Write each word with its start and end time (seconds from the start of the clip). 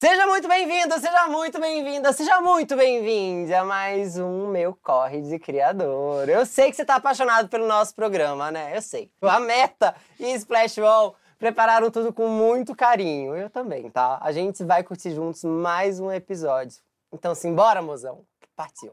Seja 0.00 0.28
muito 0.28 0.46
bem-vindo, 0.46 0.94
seja 1.00 1.26
muito 1.26 1.60
bem-vinda, 1.60 2.12
seja 2.12 2.40
muito 2.40 2.76
bem-vindo 2.76 3.52
a 3.52 3.64
mais 3.64 4.16
um 4.16 4.46
Meu 4.46 4.72
Corre 4.80 5.20
de 5.22 5.40
Criador. 5.40 6.28
Eu 6.28 6.46
sei 6.46 6.70
que 6.70 6.76
você 6.76 6.82
está 6.82 6.94
apaixonado 6.94 7.48
pelo 7.48 7.66
nosso 7.66 7.96
programa, 7.96 8.48
né? 8.52 8.76
Eu 8.76 8.80
sei. 8.80 9.10
A 9.20 9.40
Meta 9.40 9.96
e 10.20 10.34
Splash 10.34 10.78
Wall 10.78 11.16
prepararam 11.36 11.90
tudo 11.90 12.12
com 12.12 12.28
muito 12.28 12.76
carinho. 12.76 13.34
Eu 13.34 13.50
também, 13.50 13.90
tá? 13.90 14.20
A 14.22 14.30
gente 14.30 14.62
vai 14.62 14.84
curtir 14.84 15.10
juntos 15.10 15.42
mais 15.42 15.98
um 15.98 16.12
episódio. 16.12 16.78
Então, 17.12 17.34
simbora, 17.34 17.82
mozão. 17.82 18.24
Partiu. 18.54 18.92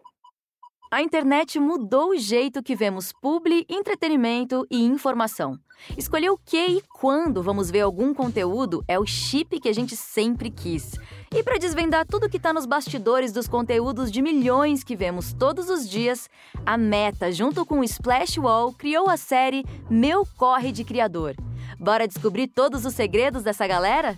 A 0.92 1.02
internet 1.02 1.60
mudou 1.60 2.12
o 2.12 2.18
jeito 2.18 2.62
que 2.62 2.76
vemos 2.76 3.12
publi, 3.12 3.66
entretenimento 3.68 4.68
e 4.70 4.84
informação. 4.84 5.60
Escolher 5.98 6.30
o 6.30 6.38
que 6.38 6.58
e 6.58 6.82
quando 6.82 7.42
vamos 7.42 7.72
ver 7.72 7.82
algum 7.82 8.14
conteúdo 8.14 8.84
é 8.88 8.98
o 8.98 9.06
chip 9.06 9.60
que 9.60 9.68
a 9.68 9.74
gente 9.74 9.96
sempre 9.96 10.50
quis. 10.52 10.94
E 11.36 11.44
para 11.44 11.58
desvendar 11.58 12.06
tudo 12.06 12.30
que 12.30 12.38
está 12.38 12.54
nos 12.54 12.68
bastidores 12.68 13.32
dos 13.32 13.48
conteúdos 13.48 14.12
de 14.12 14.22
milhões 14.22 14.84
que 14.84 14.96
vemos 14.96 15.34
todos 15.34 15.70
os 15.70 15.90
dias, 15.90 16.30
a 16.66 16.78
Meta, 16.78 17.32
junto 17.32 17.66
com 17.66 17.80
o 17.80 17.84
Splash 17.84 18.38
Wall, 18.38 18.72
criou 18.72 19.10
a 19.10 19.18
série 19.18 19.66
Meu 19.90 20.26
Corre 20.38 20.72
de 20.72 20.84
Criador. 20.84 21.36
Bora 21.80 22.08
descobrir 22.08 22.48
todos 22.48 22.86
os 22.86 22.94
segredos 22.94 23.44
dessa 23.44 23.66
galera? 23.68 24.18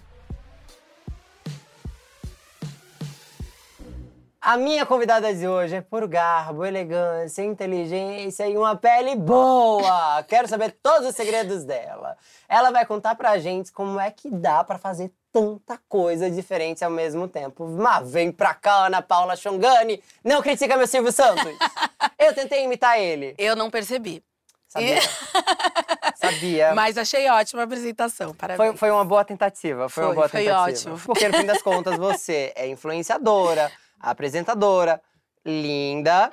A 4.48 4.56
minha 4.56 4.86
convidada 4.86 5.34
de 5.34 5.46
hoje 5.46 5.76
é 5.76 5.82
por 5.82 6.08
garbo, 6.08 6.64
elegância, 6.64 7.44
inteligência 7.44 8.48
e 8.48 8.56
uma 8.58 8.78
pele 8.78 9.14
boa. 9.14 10.24
Quero 10.24 10.48
saber 10.48 10.72
todos 10.82 11.10
os 11.10 11.16
segredos 11.18 11.66
dela. 11.66 12.16
Ela 12.48 12.72
vai 12.72 12.86
contar 12.86 13.16
pra 13.16 13.38
gente 13.40 13.74
como 13.74 14.00
é 14.00 14.10
que 14.10 14.30
dá 14.30 14.64
para 14.64 14.78
fazer 14.78 15.12
tanta 15.34 15.78
coisa 15.90 16.32
diferente 16.32 16.82
ao 16.82 16.90
mesmo 16.90 17.28
tempo. 17.28 17.68
Mas 17.68 18.10
vem 18.10 18.32
pra 18.32 18.54
cá, 18.54 18.86
Ana 18.86 19.02
Paula 19.02 19.36
Chongani. 19.36 20.02
Não 20.24 20.42
critica 20.42 20.78
meu 20.78 20.88
Silvio 20.88 21.12
Santos. 21.12 21.44
Eu 22.18 22.34
tentei 22.34 22.64
imitar 22.64 22.98
ele. 22.98 23.36
Eu 23.38 23.54
não 23.54 23.70
percebi. 23.70 24.24
Sabia. 24.70 25.02
Sabia. 26.16 26.74
Mas 26.74 26.98
achei 26.98 27.30
ótima 27.30 27.64
a 27.64 27.66
apresentação. 27.66 28.34
Parabéns. 28.34 28.70
Foi, 28.70 28.78
foi 28.78 28.92
uma 28.92 29.04
boa 29.04 29.26
tentativa. 29.26 29.90
Foi, 29.90 30.04
uma 30.04 30.10
Foi, 30.12 30.16
boa 30.16 30.30
foi 30.30 30.44
tentativa. 30.46 30.94
ótimo. 30.94 31.06
Porque 31.06 31.28
no 31.28 31.38
fim 31.38 31.46
das 31.46 31.62
contas 31.62 31.98
você 31.98 32.54
é 32.56 32.66
influenciadora, 32.70 33.70
apresentadora, 34.00 35.02
linda 35.46 36.30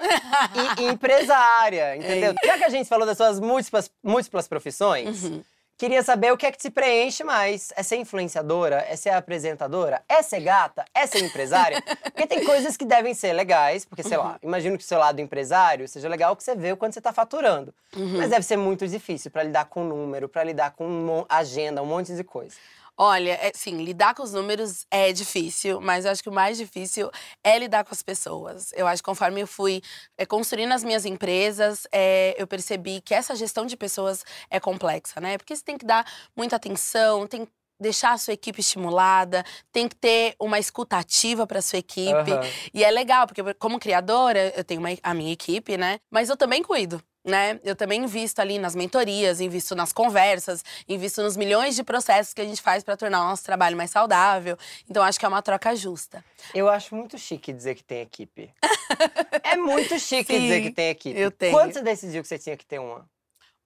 e 0.78 0.84
empresária, 0.90 1.96
entendeu? 1.96 2.34
Já 2.44 2.58
que 2.58 2.64
a 2.64 2.68
gente 2.68 2.88
falou 2.88 3.06
das 3.06 3.16
suas 3.16 3.38
múltiplas, 3.40 3.90
múltiplas 4.02 4.48
profissões, 4.48 5.22
Uhum. 5.24 5.42
queria 5.78 6.02
saber 6.02 6.32
o 6.32 6.36
que 6.36 6.46
é 6.46 6.50
que 6.52 6.58
te 6.58 6.68
preenche 6.70 7.22
mais. 7.22 7.72
É 7.76 7.82
ser 7.82 7.96
influenciadora? 7.96 8.84
É 8.88 8.96
ser 8.96 9.10
apresentadora? 9.10 10.02
É 10.08 10.20
ser 10.22 10.40
gata? 10.40 10.84
É 10.92 11.06
ser 11.06 11.20
empresária? 11.24 11.80
Porque 12.02 12.26
tem 12.26 12.44
coisas 12.44 12.76
que 12.76 12.84
devem 12.84 13.14
ser 13.14 13.32
legais, 13.32 13.84
porque, 13.84 14.02
sei 14.02 14.16
Uhum. 14.18 14.24
lá, 14.24 14.38
imagino 14.42 14.76
que 14.76 14.84
o 14.84 14.86
seu 14.86 14.98
lado 14.98 15.20
empresário 15.20 15.86
seja 15.86 16.08
legal 16.08 16.34
que 16.34 16.42
você 16.42 16.54
vê 16.56 16.74
quando 16.74 16.92
você 16.92 17.00
tá 17.00 17.12
faturando. 17.12 17.72
Uhum. 17.96 18.18
Mas 18.18 18.30
deve 18.30 18.44
ser 18.44 18.56
muito 18.56 18.86
difícil 18.88 19.30
pra 19.30 19.42
lidar 19.44 19.66
com 19.66 19.84
número, 19.84 20.28
pra 20.28 20.42
lidar 20.42 20.72
com 20.72 21.24
agenda, 21.28 21.80
um 21.82 21.86
monte 21.86 22.14
de 22.16 22.24
coisa. 22.24 22.56
Olha, 22.96 23.32
é, 23.42 23.50
sim, 23.52 23.82
lidar 23.82 24.14
com 24.14 24.22
os 24.22 24.32
números 24.32 24.86
é 24.88 25.12
difícil, 25.12 25.80
mas 25.80 26.04
eu 26.04 26.12
acho 26.12 26.22
que 26.22 26.28
o 26.28 26.32
mais 26.32 26.56
difícil 26.56 27.10
é 27.42 27.58
lidar 27.58 27.84
com 27.84 27.92
as 27.92 28.02
pessoas. 28.02 28.70
Eu 28.72 28.86
acho 28.86 29.02
que 29.02 29.06
conforme 29.06 29.40
eu 29.40 29.48
fui 29.48 29.82
é, 30.16 30.24
construindo 30.24 30.70
as 30.72 30.84
minhas 30.84 31.04
empresas, 31.04 31.88
é, 31.92 32.36
eu 32.38 32.46
percebi 32.46 33.00
que 33.00 33.12
essa 33.12 33.34
gestão 33.34 33.66
de 33.66 33.76
pessoas 33.76 34.24
é 34.48 34.60
complexa, 34.60 35.20
né? 35.20 35.36
Porque 35.36 35.56
você 35.56 35.64
tem 35.64 35.76
que 35.76 35.84
dar 35.84 36.06
muita 36.36 36.54
atenção, 36.54 37.26
tem 37.26 37.44
que 37.46 37.52
deixar 37.80 38.12
a 38.12 38.18
sua 38.18 38.32
equipe 38.34 38.60
estimulada, 38.60 39.44
tem 39.72 39.88
que 39.88 39.96
ter 39.96 40.36
uma 40.40 40.60
escuta 40.60 40.96
ativa 40.96 41.48
para 41.48 41.60
sua 41.60 41.80
equipe. 41.80 42.30
Aham. 42.30 42.40
E 42.72 42.84
é 42.84 42.90
legal, 42.92 43.26
porque 43.26 43.42
como 43.54 43.80
criadora, 43.80 44.52
eu 44.56 44.62
tenho 44.62 44.80
uma- 44.80 44.96
a 45.02 45.12
minha 45.12 45.32
equipe, 45.32 45.76
né? 45.76 45.98
Mas 46.12 46.28
eu 46.30 46.36
também 46.36 46.62
cuido. 46.62 47.02
Né? 47.24 47.58
Eu 47.64 47.74
também 47.74 48.04
invisto 48.04 48.40
ali 48.40 48.58
nas 48.58 48.74
mentorias, 48.74 49.40
invisto 49.40 49.74
nas 49.74 49.92
conversas, 49.92 50.62
invisto 50.86 51.22
nos 51.22 51.36
milhões 51.36 51.74
de 51.74 51.82
processos 51.82 52.34
que 52.34 52.40
a 52.42 52.44
gente 52.44 52.60
faz 52.60 52.84
para 52.84 52.98
tornar 52.98 53.22
o 53.22 53.28
nosso 53.28 53.42
trabalho 53.42 53.76
mais 53.76 53.90
saudável. 53.90 54.58
Então 54.88 55.02
acho 55.02 55.18
que 55.18 55.24
é 55.24 55.28
uma 55.28 55.40
troca 55.40 55.74
justa. 55.74 56.22
Eu 56.54 56.68
acho 56.68 56.94
muito 56.94 57.16
chique 57.16 57.50
dizer 57.52 57.76
que 57.76 57.82
tem 57.82 58.02
equipe. 58.02 58.50
é 59.42 59.56
muito 59.56 59.98
chique 59.98 60.34
Sim, 60.34 60.40
dizer 60.40 60.62
que 60.62 60.70
tem 60.70 60.90
equipe. 60.90 61.18
eu 61.18 61.30
tenho. 61.30 61.52
Quando 61.52 61.72
você 61.72 61.82
decidiu 61.82 62.20
que 62.20 62.28
você 62.28 62.38
tinha 62.38 62.56
que 62.58 62.66
ter 62.66 62.78
uma? 62.78 63.08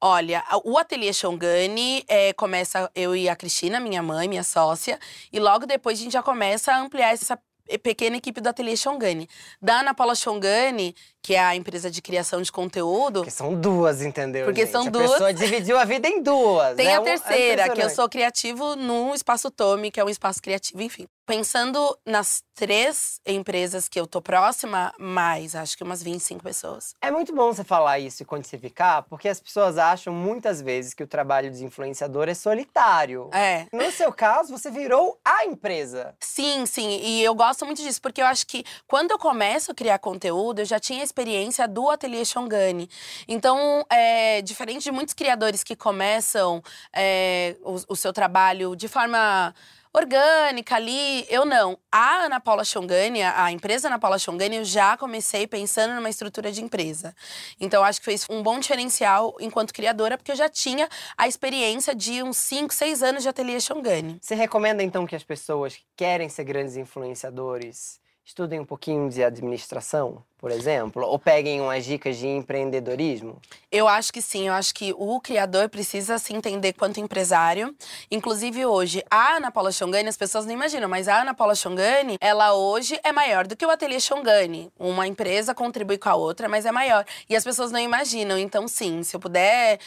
Olha, 0.01 0.45
o 0.65 0.79
Ateliê 0.79 1.13
Xongani 1.13 2.05
é, 2.07 2.33
começa 2.33 2.89
eu 2.95 3.17
e 3.17 3.29
a 3.29 3.35
Cristina, 3.35 3.81
minha 3.81 4.01
mãe, 4.01 4.29
minha 4.29 4.45
sócia, 4.45 4.97
e 5.33 5.41
logo 5.41 5.67
depois 5.67 5.99
a 5.99 6.03
gente 6.05 6.13
já 6.13 6.23
começa 6.23 6.73
a 6.73 6.79
ampliar 6.79 7.13
essa 7.13 7.37
pequena 7.77 8.17
equipe 8.17 8.41
do 8.41 8.49
Ateliê 8.49 8.77
Xongani. 8.77 9.29
Da 9.61 9.81
Ana 9.81 9.93
Paula 9.93 10.15
Xongani, 10.15 10.95
que 11.21 11.35
é 11.35 11.41
a 11.41 11.55
empresa 11.57 11.91
de 11.91 12.01
criação 12.01 12.41
de 12.41 12.51
conteúdo, 12.51 13.21
Porque 13.21 13.31
são 13.31 13.55
duas, 13.55 14.01
entendeu? 14.01 14.47
Porque 14.47 14.63
gente? 14.63 14.71
são 14.73 14.87
a 14.87 14.91
duas. 14.91 15.11
pessoa 15.11 15.35
dividiu 15.35 15.77
a 15.79 15.85
vida 15.85 16.09
em 16.09 16.23
duas. 16.23 16.77
Tem 16.77 16.87
é 16.87 16.95
a 16.95 17.01
um- 17.01 17.03
é 17.07 17.19
terceira, 17.19 17.69
que 17.69 17.83
eu 17.83 17.91
sou 17.91 18.09
criativo 18.09 18.77
no 18.77 19.15
Espaço 19.15 19.51
Tome, 19.51 19.91
que 19.91 20.01
é 20.01 20.05
um 20.05 20.09
espaço 20.09 20.41
criativo, 20.41 20.81
enfim. 20.81 21.07
Pensando 21.29 21.95
nas 22.07 22.43
três 22.55 23.21
empresas 23.27 23.87
que 23.87 24.01
eu 24.01 24.07
tô 24.07 24.23
próxima, 24.23 24.95
mais, 24.99 25.55
acho 25.55 25.77
que 25.77 25.85
umas 25.85 26.03
25 26.03 26.43
pessoas. 26.43 26.95
É 27.03 27.11
muito 27.11 27.35
bom 27.35 27.53
você 27.53 27.63
falar 27.63 27.99
isso 27.99 28.23
e 28.23 28.25
quantificar, 28.25 29.03
porque 29.03 29.29
as 29.29 29.39
pessoas 29.39 29.77
acham 29.77 30.11
muitas 30.11 30.63
vezes 30.63 30.95
que 30.95 31.03
o 31.03 31.07
trabalho 31.07 31.51
de 31.51 31.63
influenciador 31.63 32.31
é 32.31 32.35
solitário. 32.35 33.29
É. 33.35 33.67
No 33.71 33.93
seu 33.93 34.11
caso, 34.11 34.57
você 34.57 34.71
virou 34.71 35.21
a 35.23 35.45
empresa. 35.45 36.15
Sim, 36.19 36.65
sim, 36.65 36.99
e 37.03 37.23
eu 37.23 37.35
gosto 37.35 37.67
muito 37.67 37.83
disso, 37.83 38.01
porque 38.01 38.23
eu 38.23 38.27
acho 38.27 38.47
que 38.47 38.65
quando 38.87 39.11
eu 39.11 39.19
começo 39.19 39.73
a 39.73 39.75
criar 39.75 39.99
conteúdo, 39.99 40.61
eu 40.61 40.65
já 40.65 40.81
tinha 40.81 41.03
a 41.03 41.05
experiência 41.05 41.69
do 41.69 41.91
Ateliê 41.91 42.25
Xongani. 42.25 42.89
Então, 43.29 43.85
é, 43.91 44.41
diferente 44.41 44.85
de 44.85 44.91
muitos 44.91 45.13
criadores 45.13 45.63
que 45.63 45.77
começam 45.77 46.63
é, 46.91 47.55
o, 47.63 47.93
o 47.93 47.97
seu 47.97 48.15
trabalho 48.15 48.75
de 48.75 48.89
forma 48.89 49.55
orgânica 49.99 50.77
ali, 50.77 51.27
eu 51.29 51.45
não. 51.45 51.79
A 51.91 52.25
Ana 52.25 52.41
Paula 52.41 52.65
Xongani, 52.65 53.23
a 53.23 53.51
empresa 53.51 53.89
Ana 53.89 53.99
Paula 53.99 54.19
Xongani, 54.19 54.57
eu 54.57 54.65
já 54.65 54.97
comecei 54.97 55.47
pensando 55.47 55.95
numa 55.95 56.09
estrutura 56.09 56.53
de 56.53 56.63
empresa. 56.63 57.15
Então, 57.61 57.83
acho 57.83 58.01
que 58.01 58.05
fez 58.05 58.25
um 58.31 58.43
bom 58.43 58.59
diferencial 58.59 59.37
enquanto 59.41 59.75
criadora, 59.75 60.17
porque 60.17 60.33
eu 60.33 60.37
já 60.37 60.49
tinha 60.49 60.89
a 61.17 61.27
experiência 61.27 61.95
de 61.95 62.23
uns 62.23 62.37
5, 62.37 62.73
6 62.73 63.03
anos 63.03 63.23
de 63.23 63.29
Ateliê 63.29 63.61
Xongani. 63.61 64.19
Você 64.23 64.35
recomenda 64.35 64.83
então 64.83 65.07
que 65.07 65.17
as 65.17 65.25
pessoas 65.25 65.77
que 65.77 65.85
querem 65.97 66.29
ser 66.29 66.45
grandes 66.45 66.77
influenciadores 66.77 68.01
estudem 68.29 68.61
um 68.61 68.65
pouquinho 68.65 69.09
de 69.09 69.25
administração, 69.25 70.23
por 70.37 70.51
exemplo? 70.51 71.03
Ou 71.03 71.19
peguem 71.19 71.63
umas 71.63 71.85
dicas 71.85 72.19
de 72.19 72.27
empreendedorismo? 72.27 73.41
Eu 73.73 73.89
acho 73.89 74.13
que 74.13 74.21
sim, 74.21 74.49
eu 74.49 74.53
acho 74.53 74.75
que 74.75 74.95
o 74.97 75.19
criador 75.19 75.69
precisa 75.71 76.19
se 76.19 76.35
entender 76.35 76.75
quanto 76.75 77.01
empresário. 77.01 77.75
Inclusive 78.11 78.67
hoje, 78.67 79.03
a 79.11 79.37
Ana 79.37 79.51
Paula 79.51 79.73
Xongani, 79.73 80.11
as 80.11 80.17
pessoas 80.17 80.45
não 80.45 80.53
imaginam, 80.53 80.89
mas 80.91 81.09
a 81.09 81.23
Ana 81.23 81.33
Paula 81.33 81.55
Xongani, 81.55 82.19
ela 82.21 82.53
hoje 82.55 83.01
é 83.03 83.13
maior 83.13 83.47
do 83.47 83.57
que 83.57 83.65
o 83.65 83.71
Ateliê 83.71 83.99
Xongani. 83.99 84.71
Uma 84.79 85.07
empresa 85.07 85.55
contribui 85.55 85.97
com 85.97 86.11
a 86.11 86.15
outra, 86.15 86.51
mas 86.51 86.67
é 86.67 86.71
maior. 86.71 87.07
E 87.31 87.35
as 87.35 87.43
pessoas 87.43 87.73
não 87.73 87.81
imaginam. 87.81 88.39
Então, 88.39 88.69
sim, 88.69 89.03
se 89.03 89.17
eu 89.17 89.21
puder 89.21 89.81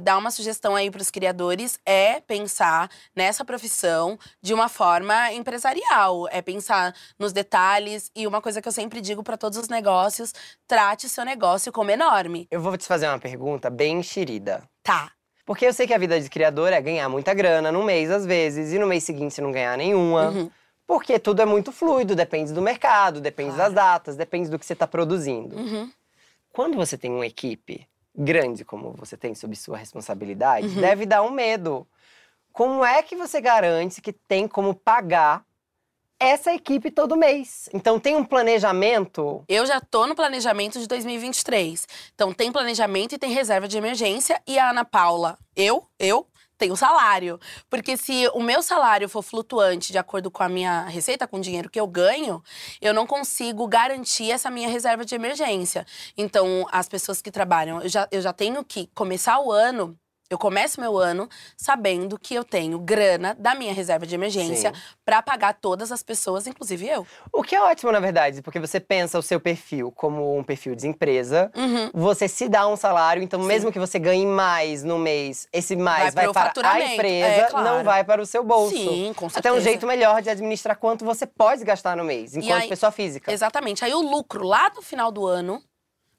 dar 0.00 0.18
uma 0.18 0.30
sugestão 0.30 0.76
aí 0.76 0.88
para 0.88 1.02
os 1.02 1.10
criadores, 1.10 1.80
é 1.84 2.20
pensar 2.20 2.88
nessa 3.14 3.44
profissão 3.44 4.16
de 4.40 4.54
uma 4.54 4.68
forma 4.68 5.32
empresarial. 5.32 6.28
É 6.30 6.40
pensar 6.40 6.94
nos 7.18 7.32
detalhes. 7.32 7.71
E 8.14 8.26
uma 8.26 8.40
coisa 8.42 8.60
que 8.60 8.68
eu 8.68 8.72
sempre 8.72 9.00
digo 9.00 9.22
para 9.22 9.36
todos 9.36 9.58
os 9.58 9.68
negócios, 9.68 10.32
trate 10.66 11.08
seu 11.08 11.24
negócio 11.24 11.72
como 11.72 11.90
enorme. 11.90 12.46
Eu 12.50 12.60
vou 12.60 12.76
te 12.76 12.86
fazer 12.86 13.06
uma 13.08 13.18
pergunta 13.18 13.70
bem 13.70 13.98
enxerida. 14.00 14.62
Tá. 14.82 15.10
Porque 15.44 15.66
eu 15.66 15.72
sei 15.72 15.86
que 15.86 15.94
a 15.94 15.98
vida 15.98 16.20
de 16.20 16.28
criador 16.30 16.72
é 16.72 16.80
ganhar 16.80 17.08
muita 17.08 17.34
grana 17.34 17.72
num 17.72 17.82
mês, 17.82 18.10
às 18.10 18.24
vezes, 18.24 18.72
e 18.72 18.78
no 18.78 18.86
mês 18.86 19.02
seguinte 19.04 19.40
não 19.40 19.50
ganhar 19.50 19.76
nenhuma. 19.76 20.28
Uhum. 20.30 20.50
Porque 20.86 21.18
tudo 21.18 21.42
é 21.42 21.44
muito 21.44 21.72
fluido, 21.72 22.14
depende 22.14 22.52
do 22.52 22.60
mercado, 22.62 23.20
depende 23.20 23.54
Claro. 23.54 23.72
das 23.72 23.74
datas, 23.74 24.16
depende 24.16 24.48
do 24.50 24.58
que 24.58 24.66
você 24.66 24.72
está 24.74 24.86
produzindo. 24.86 25.56
Uhum. 25.56 25.90
Quando 26.52 26.76
você 26.76 26.96
tem 26.98 27.10
uma 27.10 27.26
equipe 27.26 27.86
grande 28.14 28.64
como 28.64 28.92
você 28.92 29.16
tem 29.16 29.34
sob 29.34 29.56
sua 29.56 29.76
responsabilidade, 29.78 30.66
Uhum. 30.66 30.80
deve 30.80 31.06
dar 31.06 31.22
um 31.22 31.30
medo. 31.30 31.86
Como 32.52 32.84
é 32.84 33.02
que 33.02 33.16
você 33.16 33.40
garante 33.40 34.02
que 34.02 34.12
tem 34.12 34.46
como 34.46 34.74
pagar 34.74 35.42
essa 36.28 36.52
equipe 36.52 36.90
todo 36.90 37.16
mês? 37.16 37.68
Então 37.72 37.98
tem 37.98 38.16
um 38.16 38.24
planejamento. 38.24 39.44
Eu 39.48 39.66
já 39.66 39.80
tô 39.80 40.06
no 40.06 40.14
planejamento 40.14 40.78
de 40.78 40.86
2023. 40.86 41.86
Então 42.14 42.32
tem 42.32 42.52
planejamento 42.52 43.14
e 43.14 43.18
tem 43.18 43.32
reserva 43.32 43.68
de 43.68 43.76
emergência. 43.76 44.40
E 44.46 44.58
a 44.58 44.70
Ana 44.70 44.84
Paula, 44.84 45.38
eu, 45.56 45.86
eu 45.98 46.26
tenho 46.62 46.76
salário. 46.76 47.40
Porque 47.68 47.96
se 47.96 48.28
o 48.34 48.40
meu 48.40 48.62
salário 48.62 49.08
for 49.08 49.22
flutuante 49.22 49.90
de 49.90 49.98
acordo 49.98 50.30
com 50.30 50.44
a 50.44 50.48
minha 50.48 50.84
receita, 50.84 51.26
com 51.26 51.38
o 51.38 51.40
dinheiro 51.40 51.68
que 51.68 51.80
eu 51.80 51.88
ganho, 51.88 52.42
eu 52.80 52.94
não 52.94 53.04
consigo 53.04 53.66
garantir 53.66 54.30
essa 54.30 54.48
minha 54.48 54.68
reserva 54.68 55.04
de 55.04 55.12
emergência. 55.14 55.84
Então, 56.16 56.66
as 56.70 56.88
pessoas 56.88 57.20
que 57.20 57.32
trabalham, 57.32 57.82
eu 57.82 57.88
já, 57.88 58.08
eu 58.12 58.20
já 58.20 58.32
tenho 58.32 58.64
que 58.64 58.88
começar 58.94 59.40
o 59.40 59.50
ano 59.50 59.98
Eu 60.32 60.38
começo 60.38 60.80
meu 60.80 60.96
ano 60.96 61.28
sabendo 61.58 62.18
que 62.18 62.34
eu 62.34 62.42
tenho 62.42 62.78
grana 62.78 63.36
da 63.38 63.54
minha 63.54 63.74
reserva 63.74 64.06
de 64.06 64.14
emergência 64.14 64.72
para 65.04 65.20
pagar 65.20 65.52
todas 65.52 65.92
as 65.92 66.02
pessoas, 66.02 66.46
inclusive 66.46 66.88
eu. 66.88 67.06
O 67.30 67.42
que 67.42 67.54
é 67.54 67.60
ótimo, 67.60 67.92
na 67.92 68.00
verdade, 68.00 68.40
porque 68.40 68.58
você 68.58 68.80
pensa 68.80 69.18
o 69.18 69.22
seu 69.22 69.38
perfil 69.38 69.92
como 69.92 70.34
um 70.38 70.42
perfil 70.42 70.74
de 70.74 70.88
empresa, 70.88 71.50
Uhum. 71.54 71.90
você 71.92 72.26
se 72.28 72.48
dá 72.48 72.66
um 72.66 72.76
salário, 72.76 73.22
então 73.22 73.38
mesmo 73.40 73.70
que 73.70 73.78
você 73.78 73.98
ganhe 73.98 74.24
mais 74.24 74.82
no 74.82 74.98
mês, 74.98 75.46
esse 75.52 75.76
mais 75.76 76.14
Vai 76.14 76.24
vai, 76.24 76.32
para 76.32 76.42
a 76.42 76.46
faturamento, 76.46 76.92
empresa, 76.94 77.26
é, 77.26 77.44
claro. 77.50 77.66
não 77.66 77.84
vai 77.84 78.02
para 78.02 78.22
o 78.22 78.26
seu 78.26 78.42
bolso. 78.42 78.74
Sim, 78.74 79.12
com 79.14 79.26
Até 79.26 79.38
um 79.50 79.56
certeza. 79.56 79.60
jeito 79.60 79.86
melhor 79.86 80.22
de 80.22 80.30
administrar 80.30 80.76
quanto 80.78 81.04
você 81.04 81.26
pode 81.26 81.62
gastar 81.62 81.94
no 81.94 82.04
mês, 82.04 82.34
enquanto 82.34 82.62
aí- 82.62 82.68
pessoa 82.70 82.90
física. 82.90 83.30
Exatamente. 83.30 83.84
Aí 83.84 83.92
o 83.92 84.00
lucro 84.00 84.46
lá 84.46 84.70
no 84.74 84.80
final 84.80 85.12
do 85.12 85.26
ano. 85.26 85.62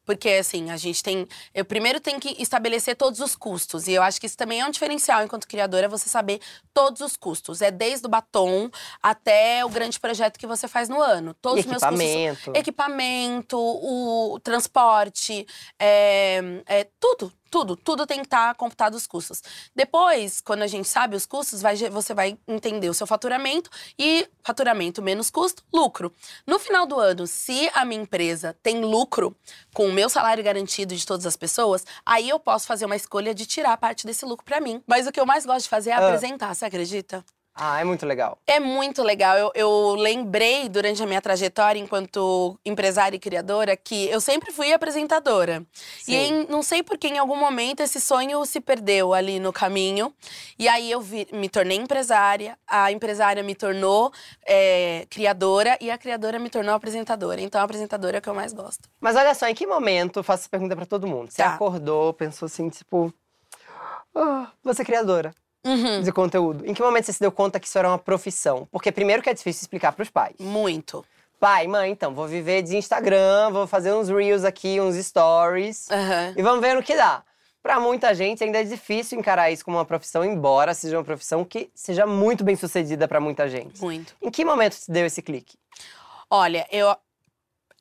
Porque, 0.06 0.30
assim, 0.30 0.70
a 0.70 0.78
gente 0.78 1.02
tem. 1.02 1.28
Eu 1.54 1.64
primeiro 1.64 2.00
tenho 2.00 2.20
que 2.20 2.36
estabelecer 2.42 2.96
todos 2.96 3.20
os 3.20 3.36
custos. 3.36 3.88
E 3.88 3.94
eu 3.94 4.04
acho 4.04 4.20
que 4.20 4.28
isso 4.28 4.38
também 4.38 4.60
é 4.60 4.66
um 4.66 4.72
diferencial 4.72 5.24
enquanto 5.24 5.48
criadora, 5.48 5.88
você 5.88 6.10
saber 6.10 6.40
todos 6.74 7.02
os 7.02 7.16
custos. 7.16 7.62
É 7.62 7.72
desde 7.72 8.06
o 8.06 8.10
batom 8.10 8.70
até 9.02 9.64
o 9.66 9.70
grande 9.70 10.00
projeto 10.00 10.38
que 10.38 10.48
você 10.48 10.68
faz 10.68 10.90
no 10.90 11.02
ano. 11.02 11.34
Todos 11.36 11.60
E 11.60 11.62
os 11.62 11.66
meus 11.68 11.84
custos. 11.84 12.00
equipamento. 12.02 12.52
Equipamento, 12.56 13.58
o 13.58 14.40
transporte, 14.42 15.46
é, 15.80 16.42
é, 16.66 16.88
tudo, 17.00 17.32
tudo, 17.54 17.76
tudo 17.76 18.08
tem 18.08 18.22
que 18.22 18.26
estar 18.26 18.56
computado 18.56 18.96
os 18.96 19.06
custos. 19.06 19.44
Depois, 19.76 20.42
quando 20.42 20.64
a 20.64 20.68
gente 20.68 20.90
sabe 20.90 21.16
os 21.16 21.24
custos, 21.24 21.62
vai 21.62 21.76
você 21.76 22.12
vai 22.12 22.36
entender 22.48 22.90
o 22.90 22.96
seu 22.96 23.06
faturamento 23.06 23.70
e 23.98 24.28
faturamento 24.44 25.04
menos 25.04 25.30
custo, 25.30 25.64
lucro. 25.72 26.12
No 26.48 26.58
final 26.58 26.88
do 26.88 27.00
ano, 27.00 27.28
se 27.28 27.70
a 27.76 27.86
minha 27.86 28.02
empresa 28.02 28.58
tem 28.64 28.82
lucro 28.82 29.36
com 29.72 29.86
o 29.86 29.94
meu 29.94 30.10
salário 30.10 30.44
garantido 30.44 30.96
de 30.96 31.06
todas 31.06 31.28
as 31.28 31.38
pessoas, 31.38 31.86
aí 32.04 32.28
eu 32.28 32.40
posso 32.40 32.66
fazer 32.66 32.86
uma 32.86 32.96
escolha 32.96 33.36
de 33.36 33.46
tirar 33.46 33.78
parte 33.78 34.08
desse 34.08 34.26
lucro 34.26 34.44
pra 34.44 34.60
mim. 34.60 34.82
Mas 34.88 35.06
o 35.06 35.12
que 35.12 35.20
eu 35.20 35.26
mais 35.26 35.46
gosto 35.46 35.64
de 35.66 35.70
fazer 35.70 35.92
é 35.92 35.94
Ah. 35.94 36.08
apresentar, 36.08 36.56
você 36.56 36.66
acredita? 36.66 37.24
Ah, 37.56 37.80
é 37.80 37.84
muito 37.84 38.04
legal. 38.04 38.40
É 38.48 38.60
muito 38.60 39.04
legal. 39.04 39.38
Eu, 39.38 39.52
eu 39.54 39.96
lembrei 39.96 40.68
durante 40.68 41.04
a 41.04 41.06
minha 41.06 41.22
trajetória 41.22 41.80
enquanto 41.80 42.60
empresária 42.66 43.16
e 43.16 43.20
criadora 43.20 43.78
que 43.78 44.08
eu 44.10 44.20
sempre 44.20 44.52
fui 44.52 44.74
apresentadora. 44.74 45.64
E 46.08 46.12
Sim. 46.12 46.14
em- 46.16 46.48
não 46.50 46.64
sei 46.64 46.82
por 46.82 46.98
que 46.98 47.08
em 47.08 47.20
algum 47.20 47.36
momento 47.36 47.82
esse 47.82 48.02
sonho 48.02 48.44
se 48.48 48.60
perdeu 48.60 49.14
ali 49.14 49.40
no 49.40 49.54
caminho. 49.54 50.12
E 50.58 50.68
aí 50.68 50.90
eu 50.90 51.00
vi- 51.00 51.28
me 51.32 51.48
tornei 51.48 51.78
empresária, 51.78 52.58
a 52.68 52.92
empresária 52.92 53.44
me 53.44 53.54
tornou 53.54 54.12
é, 54.48 55.06
criadora 55.10 55.78
e 55.80 55.92
a 55.92 55.98
criadora 55.98 56.40
me 56.40 56.50
tornou 56.50 56.74
apresentadora. 56.74 57.40
Então 57.40 57.62
a 57.62 57.64
apresentadora 57.66 58.18
é 58.18 58.20
o 58.20 58.22
que 58.22 58.30
eu 58.30 58.34
mais 58.34 58.52
gosto. 58.52 58.90
Mas 59.00 59.16
olha 59.16 59.36
só, 59.36 59.48
em 59.48 59.54
que 59.54 59.68
momento, 59.68 60.20
eu 60.20 60.24
faço 60.24 60.42
essa 60.42 60.50
pergunta 60.50 60.76
pra 60.76 60.88
todo 60.88 61.06
mundo. 61.06 61.30
Você 61.30 61.44
Tá. 61.44 61.54
acordou, 61.54 62.14
pensou 62.14 62.48
assim, 62.48 62.68
tipo. 62.70 63.14
"Ah, 64.16 64.48
você 64.64 64.82
é 64.82 64.86
criadora 64.86 65.34
Uhum. 65.66 66.02
de 66.02 66.12
conteúdo. 66.12 66.66
Em 66.66 66.74
que 66.74 66.82
momento 66.82 67.06
você 67.06 67.14
se 67.14 67.20
deu 67.20 67.32
conta 67.32 67.60
que 67.60 67.68
isso 67.68 67.78
era 67.78 67.88
uma 67.88 67.98
profissão? 67.98 68.68
Porque 68.72 68.92
primeiro 68.92 69.22
que 69.22 69.30
é 69.30 69.34
difícil 69.34 69.62
explicar 69.62 69.94
pros 69.94 70.10
pais. 70.10 70.36
Muito. 70.40 71.06
Pai, 71.40 71.68
mãe, 71.68 71.92
então, 71.92 72.14
vou 72.14 72.28
viver 72.28 72.62
de 72.62 72.78
Instagram, 72.78 73.52
vou 73.52 73.68
fazer 73.68 73.94
uns 73.94 74.10
reels 74.10 74.44
aqui, 74.44 74.80
uns 74.80 74.96
stories. 74.96 75.90
Aham. 75.92 76.34
E 76.38 76.42
vamos 76.42 76.62
ver 76.62 76.74
no 76.74 76.82
que 76.84 76.96
dá. 76.96 77.24
Pra 77.62 77.80
muita 77.80 78.14
gente 78.14 78.44
ainda 78.44 78.60
é 78.60 78.64
difícil 78.64 79.18
encarar 79.18 79.50
isso 79.50 79.64
como 79.64 79.78
uma 79.78 79.86
profissão, 79.86 80.24
embora 80.26 80.74
seja 80.74 80.98
uma 80.98 81.04
profissão 81.04 81.46
que 81.46 81.70
seja 81.74 82.06
muito 82.06 82.44
bem 82.44 82.58
sucedida 82.58 83.08
pra 83.08 83.22
muita 83.22 83.48
gente. 83.48 83.82
Muito. 83.82 84.14
Em 84.22 84.30
que 84.30 84.44
momento 84.44 84.74
você 84.76 84.92
deu 84.92 85.06
esse 85.06 85.22
clique? 85.22 85.58
Olha, 86.30 86.68
eu. 86.72 86.94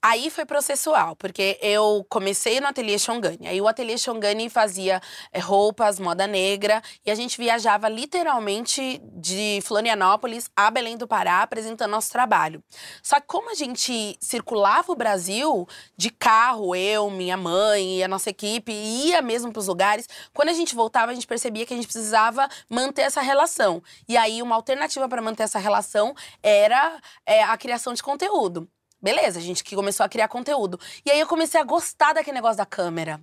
Aí 0.04 0.30
foi 0.30 0.44
processual, 0.44 1.14
porque 1.14 1.56
eu 1.62 2.04
comecei 2.08 2.60
no 2.60 2.66
Ateliê 2.66 2.98
Xongani. 2.98 3.46
Aí 3.46 3.60
o 3.60 3.68
Ateliê 3.68 3.96
Xongani 3.96 4.50
fazia 4.50 5.00
eh, 5.32 5.38
roupas, 5.38 6.00
moda 6.00 6.26
negra, 6.26 6.82
e 7.06 7.10
a 7.10 7.14
gente 7.14 7.38
viajava 7.38 7.88
literalmente 7.88 9.00
de 9.14 9.60
Florianópolis 9.62 10.50
a 10.56 10.68
Belém 10.72 10.96
do 10.96 11.06
Pará 11.06 11.42
apresentando 11.42 11.92
nosso 11.92 12.10
trabalho. 12.10 12.64
Só 13.00 13.20
que 13.20 13.28
como 13.28 13.52
a 13.52 13.54
gente 13.54 14.16
circulava 14.20 14.90
o 14.90 14.96
Brasil 14.96 15.68
de 15.96 16.10
carro, 16.10 16.74
eu, 16.74 17.08
minha 17.08 17.36
mãe 17.36 17.98
e 17.98 18.02
a 18.02 18.08
nossa 18.08 18.28
equipe, 18.28 18.72
ia 18.72 19.22
mesmo 19.22 19.52
para 19.52 19.60
os 19.60 19.68
lugares, 19.68 20.08
quando 20.34 20.48
a 20.48 20.52
gente 20.52 20.74
voltava, 20.74 21.12
a 21.12 21.14
gente 21.14 21.28
percebia 21.28 21.64
que 21.64 21.74
a 21.74 21.76
gente 21.76 21.86
precisava 21.86 22.48
manter 22.68 23.02
essa 23.02 23.20
relação. 23.20 23.80
E 24.08 24.16
aí 24.16 24.42
uma 24.42 24.56
alternativa 24.56 25.08
para 25.08 25.22
manter 25.22 25.44
essa 25.44 25.60
relação 25.60 26.12
era 26.42 27.00
eh, 27.24 27.44
a 27.44 27.56
criação 27.56 27.94
de 27.94 28.02
conteúdo. 28.02 28.68
Beleza, 29.02 29.40
a 29.40 29.42
gente 29.42 29.64
que 29.64 29.74
começou 29.74 30.06
a 30.06 30.08
criar 30.08 30.28
conteúdo. 30.28 30.78
E 31.04 31.10
aí 31.10 31.18
eu 31.18 31.26
comecei 31.26 31.60
a 31.60 31.64
gostar 31.64 32.12
daquele 32.12 32.36
negócio 32.36 32.58
da 32.58 32.64
câmera. 32.64 33.20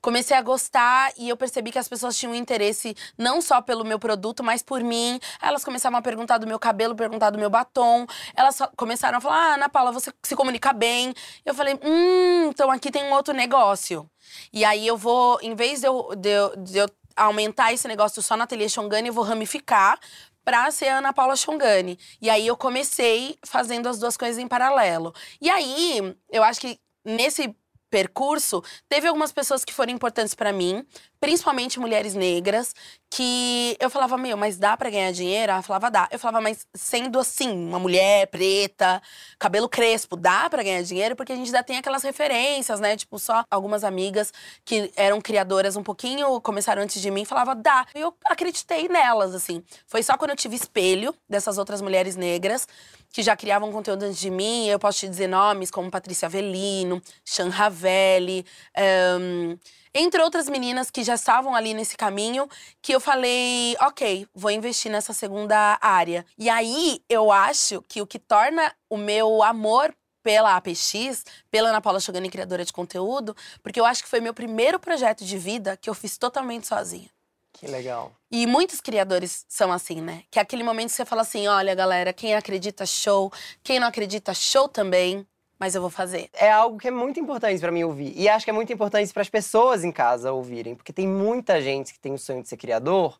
Comecei 0.00 0.36
a 0.36 0.42
gostar 0.42 1.10
e 1.16 1.28
eu 1.28 1.36
percebi 1.36 1.72
que 1.72 1.78
as 1.78 1.88
pessoas 1.88 2.16
tinham 2.16 2.34
interesse 2.34 2.94
não 3.16 3.40
só 3.40 3.60
pelo 3.62 3.84
meu 3.84 3.98
produto, 3.98 4.44
mas 4.44 4.62
por 4.62 4.82
mim. 4.84 5.18
Elas 5.40 5.64
começavam 5.64 5.98
a 5.98 6.02
perguntar 6.02 6.36
do 6.38 6.46
meu 6.46 6.58
cabelo, 6.58 6.94
perguntar 6.94 7.30
do 7.30 7.38
meu 7.38 7.48
batom. 7.48 8.06
Elas 8.34 8.58
começaram 8.76 9.16
a 9.18 9.20
falar: 9.20 9.52
Ah, 9.52 9.54
Ana 9.54 9.68
Paula, 9.70 9.90
você 9.90 10.12
se 10.22 10.36
comunica 10.36 10.72
bem. 10.74 11.14
Eu 11.44 11.54
falei: 11.54 11.80
Hum, 11.82 12.50
então 12.50 12.70
aqui 12.70 12.90
tem 12.90 13.04
um 13.04 13.12
outro 13.12 13.32
negócio. 13.34 14.08
E 14.52 14.64
aí 14.64 14.86
eu 14.86 14.98
vou, 14.98 15.38
em 15.40 15.54
vez 15.54 15.80
de 15.80 15.88
eu, 15.88 16.14
de 16.14 16.28
eu, 16.28 16.56
de 16.56 16.78
eu 16.78 16.88
aumentar 17.16 17.72
esse 17.72 17.88
negócio 17.88 18.22
só 18.22 18.36
na 18.36 18.44
Ateliê 18.44 18.68
Xongani, 18.68 19.08
eu 19.08 19.14
vou 19.14 19.24
ramificar 19.24 19.98
pra 20.46 20.70
ser 20.70 20.86
Ana 20.86 21.12
Paula 21.12 21.34
Xongani. 21.34 21.98
E 22.22 22.30
aí 22.30 22.46
eu 22.46 22.56
comecei 22.56 23.36
fazendo 23.44 23.88
as 23.88 23.98
duas 23.98 24.16
coisas 24.16 24.38
em 24.38 24.46
paralelo. 24.46 25.12
E 25.40 25.50
aí, 25.50 26.16
eu 26.30 26.44
acho 26.44 26.60
que 26.60 26.78
nesse 27.04 27.52
percurso, 27.90 28.62
teve 28.88 29.08
algumas 29.08 29.32
pessoas 29.32 29.64
que 29.64 29.74
foram 29.74 29.92
importantes 29.92 30.34
pra 30.34 30.52
mim, 30.52 30.86
principalmente 31.20 31.80
mulheres 31.80 32.14
negras, 32.14 32.74
que 33.10 33.76
eu 33.80 33.88
falava, 33.88 34.18
meu, 34.18 34.36
mas 34.36 34.58
dá 34.58 34.76
pra 34.76 34.90
ganhar 34.90 35.12
dinheiro? 35.12 35.52
Ela 35.52 35.62
falava, 35.62 35.90
dá. 35.90 36.08
Eu 36.10 36.18
falava, 36.18 36.40
mas 36.40 36.66
sendo 36.74 37.18
assim, 37.18 37.50
uma 37.50 37.78
mulher 37.78 38.26
preta, 38.26 39.00
cabelo 39.38 39.68
crespo, 39.68 40.16
dá 40.16 40.50
pra 40.50 40.62
ganhar 40.62 40.82
dinheiro? 40.82 41.16
Porque 41.16 41.32
a 41.32 41.36
gente 41.36 41.46
ainda 41.46 41.62
tem 41.62 41.78
aquelas 41.78 42.02
referências, 42.02 42.80
né? 42.80 42.96
Tipo, 42.96 43.18
só 43.18 43.44
algumas 43.50 43.84
amigas 43.84 44.32
que 44.64 44.92
eram 44.96 45.20
criadoras 45.20 45.76
um 45.76 45.82
pouquinho, 45.82 46.40
começaram 46.40 46.82
antes 46.82 47.00
de 47.00 47.10
mim, 47.10 47.24
falava, 47.24 47.54
dá. 47.54 47.86
E 47.94 48.00
eu 48.00 48.14
acreditei 48.24 48.88
nelas, 48.88 49.34
assim. 49.34 49.62
Foi 49.86 50.02
só 50.02 50.16
quando 50.16 50.30
eu 50.30 50.36
tive 50.36 50.56
espelho 50.56 51.14
dessas 51.28 51.58
outras 51.58 51.80
mulheres 51.80 52.16
negras 52.16 52.66
que 53.12 53.22
já 53.22 53.34
criavam 53.34 53.72
conteúdo 53.72 54.02
antes 54.02 54.18
de 54.18 54.30
mim. 54.30 54.66
Eu 54.68 54.78
posso 54.78 54.98
te 54.98 55.08
dizer 55.08 55.26
nomes 55.26 55.70
como 55.70 55.90
Patrícia 55.90 56.26
Avelino, 56.26 57.00
Shan 57.24 57.48
Ravelli, 57.48 58.44
ahn, 58.76 59.56
entre 59.94 60.22
outras 60.22 60.48
meninas 60.48 60.90
que 60.90 61.02
já 61.02 61.14
estavam 61.14 61.54
ali 61.54 61.74
nesse 61.74 61.96
caminho, 61.96 62.48
que 62.82 62.94
eu 62.94 63.00
falei, 63.00 63.76
ok, 63.80 64.26
vou 64.34 64.50
investir 64.50 64.90
nessa 64.90 65.12
segunda 65.12 65.78
área. 65.80 66.24
E 66.38 66.48
aí 66.48 67.00
eu 67.08 67.30
acho 67.30 67.82
que 67.88 68.00
o 68.02 68.06
que 68.06 68.18
torna 68.18 68.74
o 68.88 68.96
meu 68.96 69.42
amor 69.42 69.94
pela 70.22 70.56
APX, 70.56 71.24
pela 71.50 71.68
Ana 71.68 71.80
Paula 71.80 72.00
Chogani, 72.00 72.28
criadora 72.28 72.64
de 72.64 72.72
conteúdo, 72.72 73.36
porque 73.62 73.78
eu 73.78 73.86
acho 73.86 74.02
que 74.02 74.08
foi 74.08 74.20
meu 74.20 74.34
primeiro 74.34 74.78
projeto 74.80 75.24
de 75.24 75.38
vida 75.38 75.76
que 75.76 75.88
eu 75.88 75.94
fiz 75.94 76.18
totalmente 76.18 76.66
sozinha. 76.66 77.08
Que 77.52 77.66
legal. 77.66 78.12
E 78.30 78.46
muitos 78.46 78.80
criadores 78.80 79.46
são 79.48 79.72
assim, 79.72 80.00
né? 80.02 80.24
Que 80.30 80.38
é 80.38 80.42
aquele 80.42 80.62
momento 80.62 80.90
que 80.90 80.96
você 80.96 81.06
fala 81.06 81.22
assim: 81.22 81.46
olha, 81.46 81.74
galera, 81.74 82.12
quem 82.12 82.34
acredita, 82.34 82.84
show. 82.84 83.32
Quem 83.62 83.80
não 83.80 83.88
acredita, 83.88 84.34
show 84.34 84.68
também. 84.68 85.26
Mas 85.58 85.74
eu 85.74 85.80
vou 85.80 85.90
fazer. 85.90 86.28
É 86.34 86.50
algo 86.50 86.78
que 86.78 86.88
é 86.88 86.90
muito 86.90 87.18
importante 87.18 87.60
pra 87.60 87.72
mim 87.72 87.82
ouvir. 87.82 88.12
E 88.14 88.28
acho 88.28 88.44
que 88.44 88.50
é 88.50 88.52
muito 88.52 88.72
importante 88.72 89.12
para 89.12 89.22
as 89.22 89.30
pessoas 89.30 89.84
em 89.84 89.92
casa 89.92 90.32
ouvirem, 90.32 90.74
porque 90.74 90.92
tem 90.92 91.06
muita 91.06 91.60
gente 91.60 91.92
que 91.92 91.98
tem 91.98 92.12
o 92.12 92.18
sonho 92.18 92.42
de 92.42 92.48
ser 92.48 92.56
criador, 92.56 93.18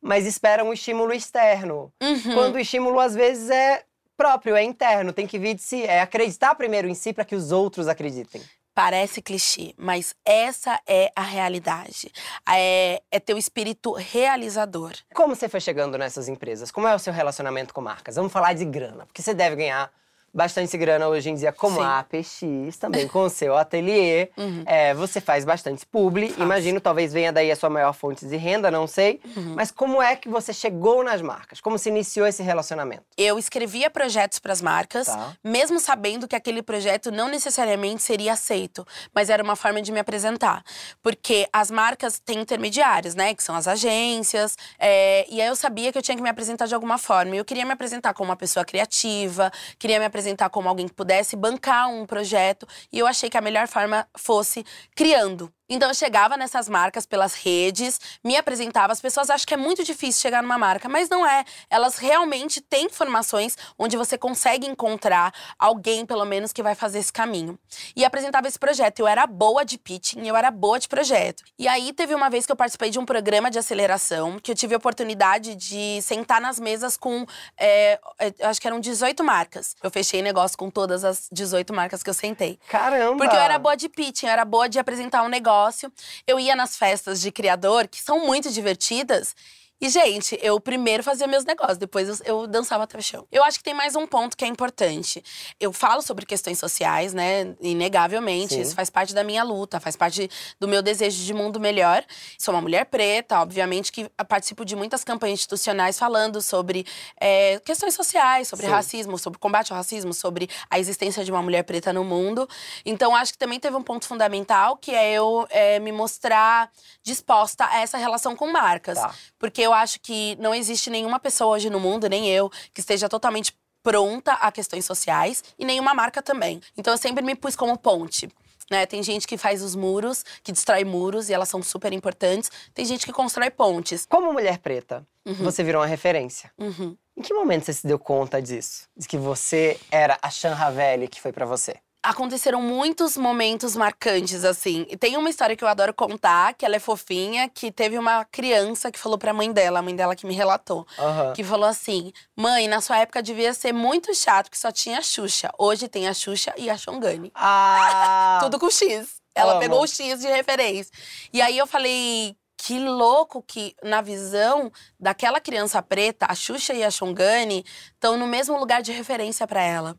mas 0.00 0.26
espera 0.26 0.64
um 0.64 0.72
estímulo 0.72 1.12
externo. 1.12 1.92
Uhum. 2.02 2.34
Quando 2.34 2.54
o 2.56 2.58
estímulo 2.58 2.98
às 2.98 3.14
vezes 3.14 3.50
é 3.50 3.84
próprio, 4.16 4.56
é 4.56 4.62
interno, 4.64 5.12
tem 5.12 5.26
que 5.26 5.38
vir 5.38 5.54
de 5.54 5.62
si, 5.62 5.84
é 5.84 6.00
acreditar 6.00 6.54
primeiro 6.54 6.88
em 6.88 6.94
si 6.94 7.12
para 7.12 7.24
que 7.24 7.34
os 7.34 7.52
outros 7.52 7.86
acreditem. 7.86 8.42
Parece 8.74 9.22
clichê, 9.22 9.72
mas 9.76 10.14
essa 10.22 10.78
é 10.86 11.10
a 11.16 11.22
realidade. 11.22 12.12
É, 12.46 13.00
é 13.10 13.18
teu 13.18 13.38
espírito 13.38 13.92
realizador. 13.92 14.92
Como 15.14 15.34
você 15.34 15.48
foi 15.48 15.60
chegando 15.60 15.96
nessas 15.96 16.28
empresas? 16.28 16.70
Como 16.70 16.86
é 16.86 16.94
o 16.94 16.98
seu 16.98 17.12
relacionamento 17.12 17.72
com 17.72 17.80
marcas? 17.80 18.16
Vamos 18.16 18.32
falar 18.32 18.52
de 18.52 18.66
grana, 18.66 19.06
porque 19.06 19.22
você 19.22 19.32
deve 19.32 19.56
ganhar 19.56 19.90
bastante 20.36 20.76
grana 20.76 21.08
hoje 21.08 21.30
em 21.30 21.34
dia, 21.34 21.50
como 21.50 21.76
Sim. 21.76 21.82
a 21.86 21.98
APX, 22.00 22.76
também 22.78 23.08
com 23.08 23.20
o 23.24 23.30
seu 23.30 23.56
ateliê. 23.56 24.28
Uhum. 24.36 24.62
É, 24.66 24.92
você 24.92 25.18
faz 25.18 25.44
bastante 25.46 25.86
publi. 25.86 26.28
Faço. 26.28 26.42
Imagino, 26.42 26.78
talvez 26.78 27.10
venha 27.12 27.32
daí 27.32 27.50
a 27.50 27.56
sua 27.56 27.70
maior 27.70 27.94
fonte 27.94 28.26
de 28.26 28.36
renda, 28.36 28.70
não 28.70 28.86
sei. 28.86 29.18
Uhum. 29.34 29.54
Mas 29.56 29.70
como 29.70 30.02
é 30.02 30.14
que 30.14 30.28
você 30.28 30.52
chegou 30.52 31.02
nas 31.02 31.22
marcas? 31.22 31.58
Como 31.58 31.78
se 31.78 31.88
iniciou 31.88 32.26
esse 32.26 32.42
relacionamento? 32.42 33.02
Eu 33.16 33.38
escrevia 33.38 33.88
projetos 33.88 34.38
para 34.38 34.52
as 34.52 34.60
marcas, 34.60 35.06
Tá. 35.06 35.32
mesmo 35.42 35.80
sabendo 35.80 36.28
que 36.28 36.36
aquele 36.36 36.62
projeto 36.62 37.10
não 37.10 37.28
necessariamente 37.28 38.02
seria 38.02 38.34
aceito, 38.34 38.86
mas 39.14 39.30
era 39.30 39.42
uma 39.42 39.56
forma 39.56 39.80
de 39.80 39.90
me 39.90 40.00
apresentar. 40.00 40.62
Porque 41.02 41.48
as 41.50 41.70
marcas 41.70 42.18
têm 42.18 42.40
intermediários, 42.40 43.14
né? 43.14 43.34
Que 43.34 43.42
são 43.42 43.54
as 43.54 43.66
agências. 43.66 44.54
é, 44.78 45.24
e 45.30 45.40
aí 45.40 45.48
eu 45.48 45.56
sabia 45.56 45.90
que 45.90 45.96
eu 45.96 46.02
tinha 46.02 46.14
que 46.16 46.22
me 46.22 46.28
apresentar 46.28 46.66
de 46.66 46.74
alguma 46.74 46.98
forma. 46.98 47.34
E 47.34 47.38
eu 47.38 47.44
queria 47.44 47.64
me 47.64 47.72
apresentar 47.72 48.12
como 48.12 48.28
uma 48.28 48.36
pessoa 48.36 48.64
criativa, 48.64 49.50
queria 49.78 49.98
me 49.98 50.04
apresentar 50.04 50.25
como 50.50 50.68
alguém 50.68 50.88
que 50.88 50.94
pudesse 50.94 51.36
bancar 51.36 51.88
um 51.88 52.06
projeto. 52.06 52.66
E 52.92 52.98
eu 52.98 53.06
achei 53.06 53.28
que 53.30 53.36
a 53.36 53.40
melhor 53.40 53.68
forma 53.68 54.06
fosse 54.16 54.64
criando. 54.94 55.52
Então 55.68 55.88
eu 55.88 55.94
chegava 55.94 56.36
nessas 56.36 56.68
marcas 56.68 57.06
pelas 57.06 57.34
redes, 57.34 58.00
me 58.22 58.36
apresentava. 58.36 58.92
As 58.92 59.00
pessoas 59.00 59.30
acham 59.30 59.46
que 59.46 59.54
é 59.54 59.56
muito 59.56 59.82
difícil 59.82 60.22
chegar 60.22 60.42
numa 60.42 60.56
marca, 60.56 60.88
mas 60.88 61.08
não 61.08 61.26
é. 61.26 61.44
Elas 61.68 61.96
realmente 61.96 62.60
têm 62.60 62.86
informações 62.86 63.56
onde 63.76 63.96
você 63.96 64.16
consegue 64.16 64.66
encontrar 64.66 65.32
alguém, 65.58 66.06
pelo 66.06 66.24
menos, 66.24 66.52
que 66.52 66.62
vai 66.62 66.74
fazer 66.74 67.00
esse 67.00 67.12
caminho. 67.12 67.58
E 67.96 68.04
apresentava 68.04 68.46
esse 68.46 68.58
projeto. 68.58 69.00
Eu 69.00 69.08
era 69.08 69.26
boa 69.26 69.64
de 69.64 69.76
pitching, 69.76 70.26
eu 70.26 70.36
era 70.36 70.52
boa 70.52 70.78
de 70.78 70.88
projeto. 70.88 71.42
E 71.58 71.66
aí 71.66 71.92
teve 71.92 72.14
uma 72.14 72.30
vez 72.30 72.46
que 72.46 72.52
eu 72.52 72.56
participei 72.56 72.90
de 72.90 72.98
um 72.98 73.04
programa 73.04 73.50
de 73.50 73.58
aceleração, 73.58 74.38
que 74.38 74.52
eu 74.52 74.54
tive 74.54 74.74
a 74.74 74.78
oportunidade 74.78 75.56
de 75.56 76.00
sentar 76.00 76.40
nas 76.40 76.60
mesas 76.60 76.96
com, 76.96 77.26
é, 77.58 77.98
acho 78.42 78.60
que 78.60 78.68
eram 78.68 78.78
18 78.78 79.24
marcas. 79.24 79.74
Eu 79.82 79.90
fechei 79.90 80.22
negócio 80.22 80.56
com 80.56 80.70
todas 80.70 81.02
as 81.02 81.28
18 81.32 81.74
marcas 81.74 82.04
que 82.04 82.10
eu 82.10 82.14
sentei. 82.14 82.58
Caramba! 82.68 83.16
Porque 83.16 83.34
eu 83.34 83.40
era 83.40 83.58
boa 83.58 83.76
de 83.76 83.88
pitching, 83.88 84.26
eu 84.26 84.32
era 84.32 84.44
boa 84.44 84.68
de 84.68 84.78
apresentar 84.78 85.22
um 85.22 85.28
negócio. 85.56 85.90
Eu 86.26 86.38
ia 86.38 86.54
nas 86.54 86.76
festas 86.76 87.20
de 87.20 87.32
criador, 87.32 87.88
que 87.88 88.00
são 88.00 88.26
muito 88.26 88.50
divertidas. 88.52 89.34
E, 89.78 89.90
gente, 89.90 90.38
eu 90.40 90.58
primeiro 90.58 91.02
fazia 91.02 91.26
meus 91.26 91.44
negócios, 91.44 91.76
depois 91.76 92.08
eu, 92.08 92.16
eu, 92.24 92.46
dançava 92.46 92.84
até 92.84 92.96
o 92.96 93.02
chão. 93.02 93.26
Eu 93.30 93.44
acho 93.44 93.58
que 93.58 93.64
tem 93.64 93.74
mais 93.74 93.94
um 93.94 94.06
ponto 94.06 94.34
que 94.34 94.42
é 94.42 94.48
importante. 94.48 95.22
Eu 95.60 95.70
falo 95.70 96.00
sobre 96.00 96.24
questões 96.24 96.58
sociais, 96.58 97.12
né? 97.12 97.54
Inegavelmente. 97.60 98.54
Sim. 98.54 98.62
Isso 98.62 98.74
faz 98.74 98.88
parte 98.88 99.14
da 99.14 99.22
minha 99.22 99.42
luta, 99.42 99.78
faz 99.78 99.94
parte 99.94 100.30
do 100.58 100.66
meu 100.66 100.80
desejo 100.80 101.22
de 101.22 101.34
mundo 101.34 101.60
melhor. 101.60 102.02
Sou 102.38 102.54
uma 102.54 102.62
mulher 102.62 102.86
preta, 102.86 103.38
obviamente, 103.38 103.92
que 103.92 104.08
participo 104.26 104.64
de 104.64 104.74
muitas 104.74 105.04
campanhas 105.04 105.40
institucionais 105.40 105.98
falando 105.98 106.40
sobre 106.40 106.86
é, 107.20 107.60
questões 107.60 107.94
sociais, 107.94 108.48
sobre 108.48 108.64
Sim. 108.64 108.72
racismo, 108.72 109.18
sobre 109.18 109.38
combate 109.38 109.72
ao 109.72 109.76
racismo, 109.76 110.14
sobre 110.14 110.48
a 110.70 110.78
existência 110.78 111.22
de 111.22 111.30
uma 111.30 111.42
mulher 111.42 111.64
preta 111.64 111.92
no 111.92 112.02
mundo. 112.02 112.48
Então, 112.82 113.14
acho 113.14 113.32
que 113.32 113.38
também 113.38 113.60
teve 113.60 113.76
um 113.76 113.82
ponto 113.82 114.06
fundamental, 114.06 114.78
que 114.78 114.92
é 114.92 115.12
eu 115.12 115.46
é, 115.50 115.78
me 115.80 115.92
mostrar 115.92 116.70
disposta 117.02 117.66
a 117.66 117.80
essa 117.80 117.98
relação 117.98 118.34
com 118.34 118.50
marcas. 118.50 118.98
Tá. 118.98 119.14
Porque 119.38 119.65
eu 119.66 119.72
acho 119.72 120.00
que 120.00 120.36
não 120.40 120.54
existe 120.54 120.88
nenhuma 120.88 121.18
pessoa 121.18 121.56
hoje 121.56 121.68
no 121.68 121.80
mundo, 121.80 122.08
nem 122.08 122.30
eu, 122.30 122.50
que 122.72 122.80
esteja 122.80 123.08
totalmente 123.08 123.56
pronta 123.82 124.32
a 124.34 124.50
questões 124.50 124.84
sociais 124.84 125.44
e 125.58 125.64
nenhuma 125.64 125.94
marca 125.94 126.22
também. 126.22 126.60
Então 126.76 126.92
eu 126.92 126.98
sempre 126.98 127.24
me 127.24 127.34
pus 127.34 127.54
como 127.54 127.76
ponte. 127.76 128.28
Né? 128.70 128.84
Tem 128.84 129.00
gente 129.02 129.28
que 129.28 129.36
faz 129.36 129.62
os 129.62 129.76
muros, 129.76 130.24
que 130.42 130.50
destrói 130.50 130.84
muros 130.84 131.28
e 131.28 131.34
elas 131.34 131.48
são 131.48 131.62
super 131.62 131.92
importantes. 131.92 132.50
Tem 132.74 132.84
gente 132.84 133.06
que 133.06 133.12
constrói 133.12 133.50
pontes. 133.50 134.04
Como 134.06 134.32
mulher 134.32 134.58
preta, 134.58 135.06
uhum. 135.24 135.34
você 135.34 135.62
virou 135.62 135.82
uma 135.82 135.86
referência. 135.86 136.50
Uhum. 136.58 136.96
Em 137.16 137.22
que 137.22 137.32
momento 137.32 137.64
você 137.64 137.72
se 137.72 137.86
deu 137.86 137.98
conta 137.98 138.42
disso? 138.42 138.88
De 138.96 139.06
que 139.06 139.16
você 139.16 139.78
era 139.90 140.18
a 140.20 140.30
Shan 140.30 140.54
Ravelli 140.54 141.06
que 141.06 141.20
foi 141.20 141.32
para 141.32 141.46
você? 141.46 141.76
Aconteceram 142.10 142.62
muitos 142.62 143.16
momentos 143.16 143.76
marcantes, 143.76 144.44
assim. 144.44 144.86
E 144.88 144.96
tem 144.96 145.16
uma 145.16 145.28
história 145.28 145.56
que 145.56 145.64
eu 145.64 145.68
adoro 145.68 145.92
contar, 145.92 146.54
que 146.54 146.64
ela 146.64 146.76
é 146.76 146.78
fofinha, 146.78 147.48
que 147.48 147.70
teve 147.72 147.98
uma 147.98 148.24
criança 148.24 148.90
que 148.90 148.98
falou 148.98 149.18
pra 149.18 149.32
mãe 149.32 149.52
dela, 149.52 149.80
a 149.80 149.82
mãe 149.82 149.94
dela 149.94 150.14
que 150.14 150.26
me 150.26 150.34
relatou. 150.34 150.86
Uhum. 150.98 151.32
Que 151.32 151.42
falou 151.42 151.68
assim: 151.68 152.12
Mãe, 152.36 152.68
na 152.68 152.80
sua 152.80 152.98
época 152.98 153.22
devia 153.22 153.52
ser 153.52 153.72
muito 153.72 154.14
chato, 154.14 154.50
que 154.50 154.58
só 154.58 154.70
tinha 154.70 154.98
a 154.98 155.02
Xuxa. 155.02 155.50
Hoje 155.58 155.88
tem 155.88 156.08
a 156.08 156.14
Xuxa 156.14 156.54
e 156.56 156.70
a 156.70 156.76
Xongani. 156.76 157.30
Ah! 157.34 158.38
Tudo 158.44 158.58
com 158.58 158.70
X. 158.70 159.16
Ela 159.34 159.52
Amo. 159.52 159.60
pegou 159.60 159.82
o 159.82 159.86
X 159.86 160.20
de 160.20 160.28
referência. 160.28 160.90
E 161.32 161.42
aí 161.42 161.58
eu 161.58 161.66
falei, 161.66 162.34
que 162.66 162.80
louco 162.80 163.40
que, 163.40 163.76
na 163.80 164.00
visão 164.00 164.72
daquela 164.98 165.40
criança 165.40 165.80
preta, 165.80 166.26
a 166.28 166.34
Xuxa 166.34 166.74
e 166.74 166.82
a 166.82 166.90
Xongani 166.90 167.64
estão 167.94 168.18
no 168.18 168.26
mesmo 168.26 168.58
lugar 168.58 168.82
de 168.82 168.90
referência 168.90 169.46
para 169.46 169.62
ela. 169.62 169.96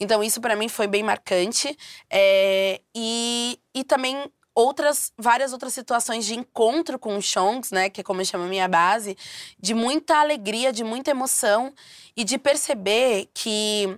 Então, 0.00 0.24
isso 0.24 0.40
para 0.40 0.56
mim 0.56 0.66
foi 0.66 0.86
bem 0.86 1.02
marcante. 1.02 1.76
É, 2.08 2.80
e, 2.94 3.60
e 3.74 3.84
também 3.84 4.32
outras 4.54 5.12
várias 5.18 5.52
outras 5.52 5.74
situações 5.74 6.24
de 6.24 6.34
encontro 6.34 6.98
com 6.98 7.18
os 7.18 7.26
Xongs, 7.26 7.70
né, 7.70 7.90
que 7.90 8.00
é 8.00 8.04
como 8.04 8.22
eu 8.22 8.24
chamo 8.24 8.44
a 8.44 8.48
minha 8.48 8.66
base, 8.66 9.14
de 9.60 9.74
muita 9.74 10.16
alegria, 10.16 10.72
de 10.72 10.82
muita 10.82 11.10
emoção 11.10 11.74
e 12.16 12.24
de 12.24 12.38
perceber 12.38 13.28
que 13.34 13.94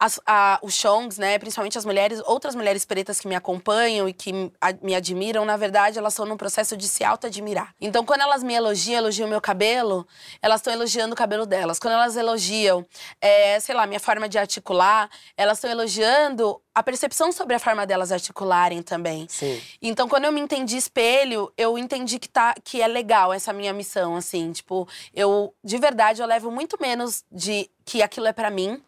as, 0.00 0.18
a, 0.26 0.58
os 0.62 0.72
Shongs, 0.72 1.18
né, 1.18 1.38
principalmente 1.38 1.76
as 1.76 1.84
mulheres, 1.84 2.22
outras 2.24 2.54
mulheres 2.54 2.86
pretas 2.86 3.20
que 3.20 3.28
me 3.28 3.34
acompanham 3.34 4.08
e 4.08 4.14
que 4.14 4.50
a, 4.58 4.72
me 4.82 4.94
admiram, 4.94 5.44
na 5.44 5.58
verdade, 5.58 5.98
elas 5.98 6.14
estão 6.14 6.24
num 6.24 6.38
processo 6.38 6.74
de 6.74 6.88
se 6.88 7.04
auto-admirar. 7.04 7.74
Então, 7.78 8.02
quando 8.02 8.22
elas 8.22 8.42
me 8.42 8.54
elogiam, 8.54 8.96
elogiam 8.96 9.28
meu 9.28 9.42
cabelo, 9.42 10.08
elas 10.40 10.60
estão 10.60 10.72
elogiando 10.72 11.12
o 11.12 11.16
cabelo 11.16 11.44
delas. 11.44 11.78
Quando 11.78 11.92
elas 11.92 12.16
elogiam, 12.16 12.86
é, 13.20 13.60
sei 13.60 13.74
lá, 13.74 13.86
minha 13.86 14.00
forma 14.00 14.26
de 14.26 14.38
articular, 14.38 15.10
elas 15.36 15.58
estão 15.58 15.70
elogiando 15.70 16.58
a 16.74 16.82
percepção 16.82 17.30
sobre 17.30 17.54
a 17.54 17.58
forma 17.58 17.86
delas 17.86 18.10
articularem 18.10 18.82
também. 18.82 19.26
Sim. 19.28 19.60
Então, 19.82 20.08
quando 20.08 20.24
eu 20.24 20.32
me 20.32 20.40
entendi 20.40 20.78
espelho, 20.78 21.52
eu 21.58 21.76
entendi 21.76 22.18
que, 22.18 22.28
tá, 22.28 22.54
que 22.64 22.80
é 22.80 22.86
legal 22.86 23.34
essa 23.34 23.52
minha 23.52 23.74
missão, 23.74 24.16
assim. 24.16 24.50
Tipo, 24.50 24.88
eu, 25.12 25.54
de 25.62 25.76
verdade, 25.76 26.22
eu 26.22 26.26
levo 26.26 26.50
muito 26.50 26.78
menos 26.80 27.22
de 27.30 27.70
que 27.84 28.00
aquilo 28.00 28.26
é 28.28 28.32
para 28.32 28.48
mim 28.48 28.82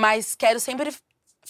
mas 0.00 0.34
quero 0.34 0.58
sempre 0.58 0.90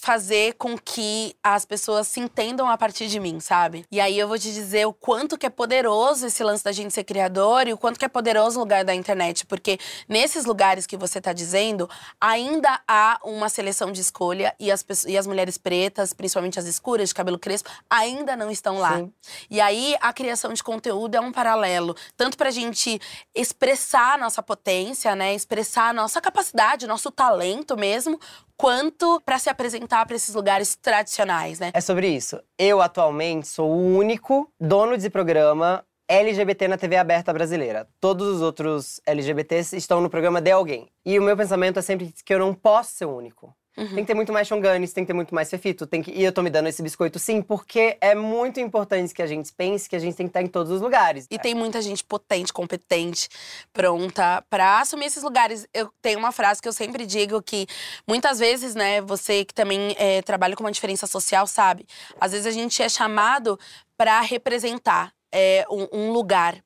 fazer 0.01 0.55
com 0.55 0.75
que 0.75 1.35
as 1.43 1.63
pessoas 1.63 2.07
se 2.07 2.19
entendam 2.19 2.67
a 2.67 2.75
partir 2.75 3.05
de 3.05 3.19
mim, 3.19 3.39
sabe? 3.39 3.85
E 3.91 4.01
aí 4.01 4.17
eu 4.17 4.27
vou 4.27 4.39
te 4.39 4.51
dizer 4.51 4.87
o 4.87 4.93
quanto 4.93 5.37
que 5.37 5.45
é 5.45 5.49
poderoso 5.49 6.25
esse 6.25 6.43
lance 6.43 6.63
da 6.63 6.71
gente 6.71 6.91
ser 6.91 7.03
criador 7.03 7.67
e 7.67 7.73
o 7.73 7.77
quanto 7.77 7.99
que 7.99 8.05
é 8.05 8.07
poderoso 8.07 8.57
o 8.57 8.63
lugar 8.63 8.83
da 8.83 8.95
internet, 8.95 9.45
porque 9.45 9.77
nesses 10.09 10.43
lugares 10.43 10.87
que 10.87 10.97
você 10.97 11.21
tá 11.21 11.31
dizendo, 11.31 11.87
ainda 12.19 12.81
há 12.87 13.19
uma 13.23 13.47
seleção 13.47 13.91
de 13.91 14.01
escolha 14.01 14.55
e 14.59 14.71
as, 14.71 14.81
pessoas, 14.81 15.13
e 15.13 15.15
as 15.15 15.27
mulheres 15.27 15.59
pretas, 15.59 16.13
principalmente 16.13 16.57
as 16.57 16.65
escuras, 16.65 17.09
de 17.09 17.15
cabelo 17.15 17.37
crespo, 17.37 17.69
ainda 17.87 18.35
não 18.35 18.49
estão 18.49 18.79
lá. 18.79 18.97
Sim. 18.97 19.13
E 19.51 19.61
aí 19.61 19.95
a 20.01 20.11
criação 20.11 20.51
de 20.51 20.63
conteúdo 20.63 21.13
é 21.13 21.21
um 21.21 21.31
paralelo, 21.31 21.95
tanto 22.17 22.37
pra 22.37 22.49
gente 22.49 22.99
expressar 23.35 24.15
a 24.15 24.17
nossa 24.17 24.41
potência, 24.41 25.15
né, 25.15 25.35
expressar 25.35 25.89
a 25.89 25.93
nossa 25.93 26.19
capacidade, 26.19 26.87
nosso 26.87 27.11
talento 27.11 27.77
mesmo, 27.77 28.19
quanto 28.61 29.19
para 29.25 29.39
se 29.39 29.49
apresentar 29.49 30.05
para 30.05 30.15
esses 30.15 30.35
lugares 30.35 30.75
tradicionais, 30.75 31.59
né? 31.59 31.71
É 31.73 31.81
sobre 31.81 32.07
isso. 32.07 32.39
Eu 32.59 32.79
atualmente 32.79 33.47
sou 33.47 33.71
o 33.71 33.97
único 33.97 34.47
dono 34.59 34.95
de 34.99 35.09
programa 35.09 35.83
LGBT 36.07 36.67
na 36.67 36.77
TV 36.77 36.95
aberta 36.97 37.33
brasileira. 37.33 37.87
Todos 37.99 38.27
os 38.27 38.41
outros 38.41 39.01
LGBTs 39.03 39.75
estão 39.75 39.99
no 39.99 40.11
programa 40.11 40.39
de 40.39 40.51
alguém. 40.51 40.91
E 41.03 41.17
o 41.17 41.23
meu 41.23 41.35
pensamento 41.35 41.79
é 41.79 41.81
sempre 41.81 42.13
que 42.23 42.33
eu 42.33 42.37
não 42.37 42.53
posso 42.53 42.91
ser 42.91 43.05
único. 43.05 43.51
Uhum. 43.77 43.87
Tem 43.87 43.97
que 43.97 44.05
ter 44.05 44.13
muito 44.13 44.33
mais 44.33 44.47
Xonganes, 44.47 44.91
tem 44.91 45.03
que 45.03 45.07
ter 45.07 45.13
muito 45.13 45.33
mais 45.33 45.49
Fefito. 45.49 45.87
Tem 45.87 46.01
que... 46.01 46.11
E 46.11 46.23
eu 46.23 46.31
tô 46.31 46.41
me 46.41 46.49
dando 46.49 46.67
esse 46.67 46.81
biscoito 46.83 47.17
sim, 47.17 47.41
porque 47.41 47.97
é 48.01 48.13
muito 48.13 48.59
importante 48.59 49.13
que 49.13 49.21
a 49.21 49.27
gente 49.27 49.51
pense 49.53 49.89
que 49.89 49.95
a 49.95 49.99
gente 49.99 50.15
tem 50.15 50.25
que 50.25 50.29
estar 50.29 50.41
em 50.41 50.47
todos 50.47 50.71
os 50.71 50.81
lugares. 50.81 51.25
E 51.31 51.35
é. 51.35 51.37
tem 51.37 51.55
muita 51.55 51.81
gente 51.81 52.03
potente, 52.03 52.51
competente, 52.51 53.29
pronta 53.71 54.43
para 54.49 54.81
assumir 54.81 55.05
esses 55.05 55.23
lugares. 55.23 55.67
Eu 55.73 55.91
tenho 56.01 56.19
uma 56.19 56.31
frase 56.31 56.61
que 56.61 56.67
eu 56.67 56.73
sempre 56.73 57.05
digo 57.05 57.41
que 57.41 57.65
muitas 58.07 58.39
vezes, 58.39 58.75
né, 58.75 59.01
você 59.01 59.45
que 59.45 59.53
também 59.53 59.95
é, 59.97 60.21
trabalha 60.21 60.55
com 60.55 60.63
uma 60.63 60.71
diferença 60.71 61.07
social 61.07 61.47
sabe, 61.47 61.85
às 62.19 62.31
vezes 62.31 62.45
a 62.47 62.51
gente 62.51 62.81
é 62.81 62.89
chamado 62.89 63.59
para 63.97 64.19
representar 64.21 65.13
é, 65.31 65.65
um, 65.69 65.87
um 65.91 66.11
lugar 66.11 66.61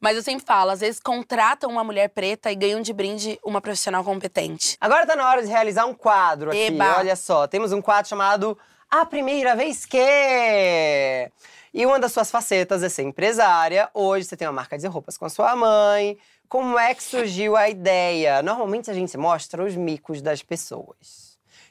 mas 0.00 0.16
eu 0.16 0.22
sempre 0.22 0.44
falo, 0.44 0.70
às 0.70 0.80
vezes 0.80 1.00
contratam 1.00 1.70
uma 1.70 1.84
mulher 1.84 2.08
preta 2.08 2.50
e 2.50 2.54
ganham 2.54 2.80
de 2.80 2.92
brinde 2.92 3.38
uma 3.44 3.60
profissional 3.60 4.04
competente. 4.04 4.76
Agora 4.80 5.06
tá 5.06 5.16
na 5.16 5.28
hora 5.28 5.42
de 5.42 5.48
realizar 5.48 5.86
um 5.86 5.94
quadro 5.94 6.50
aqui. 6.50 6.66
Eba. 6.66 6.98
Olha 6.98 7.16
só, 7.16 7.46
temos 7.46 7.72
um 7.72 7.80
quadro 7.80 8.08
chamado 8.08 8.58
A 8.90 9.04
Primeira 9.04 9.54
Vez 9.56 9.84
Que. 9.84 11.30
E 11.72 11.84
uma 11.84 11.98
das 11.98 12.12
suas 12.12 12.30
facetas 12.30 12.82
é 12.82 12.88
ser 12.88 13.02
empresária. 13.02 13.90
Hoje 13.92 14.24
você 14.24 14.36
tem 14.36 14.48
uma 14.48 14.54
marca 14.54 14.78
de 14.78 14.86
roupas 14.86 15.18
com 15.18 15.26
a 15.26 15.28
sua 15.28 15.54
mãe. 15.54 16.18
Como 16.48 16.78
é 16.78 16.94
que 16.94 17.02
surgiu 17.02 17.56
a 17.56 17.68
ideia? 17.68 18.42
Normalmente 18.42 18.90
a 18.90 18.94
gente 18.94 19.18
mostra 19.18 19.62
os 19.62 19.76
micos 19.76 20.22
das 20.22 20.42
pessoas. 20.42 21.27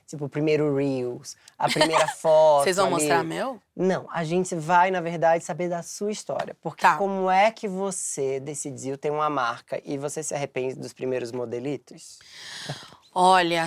Tipo, 0.08 0.26
o 0.26 0.30
primeiro 0.30 0.74
Reels, 0.74 1.36
a 1.60 1.70
primeira 1.70 2.08
foto. 2.16 2.64
Vocês 2.64 2.78
vão 2.78 2.86
ali. 2.86 2.96
mostrar 2.96 3.24
meu? 3.26 3.62
Não, 3.76 4.08
a 4.10 4.24
gente 4.24 4.56
vai, 4.56 4.90
na 4.90 5.02
verdade, 5.02 5.44
saber 5.44 5.68
da 5.68 5.84
sua 5.84 6.12
história. 6.12 6.56
Porque 6.62 6.82
tá. 6.82 6.98
como 6.98 7.30
é 7.30 7.52
que 7.52 7.68
você 7.68 8.40
decidiu 8.40 8.98
ter 8.98 9.12
uma 9.12 9.30
marca 9.30 9.82
e 9.84 9.98
você 9.98 10.24
se 10.24 10.34
arrepende 10.34 10.76
dos 10.76 10.94
primeiros 10.94 11.32
modelitos? 11.34 12.20
Olha, 13.20 13.66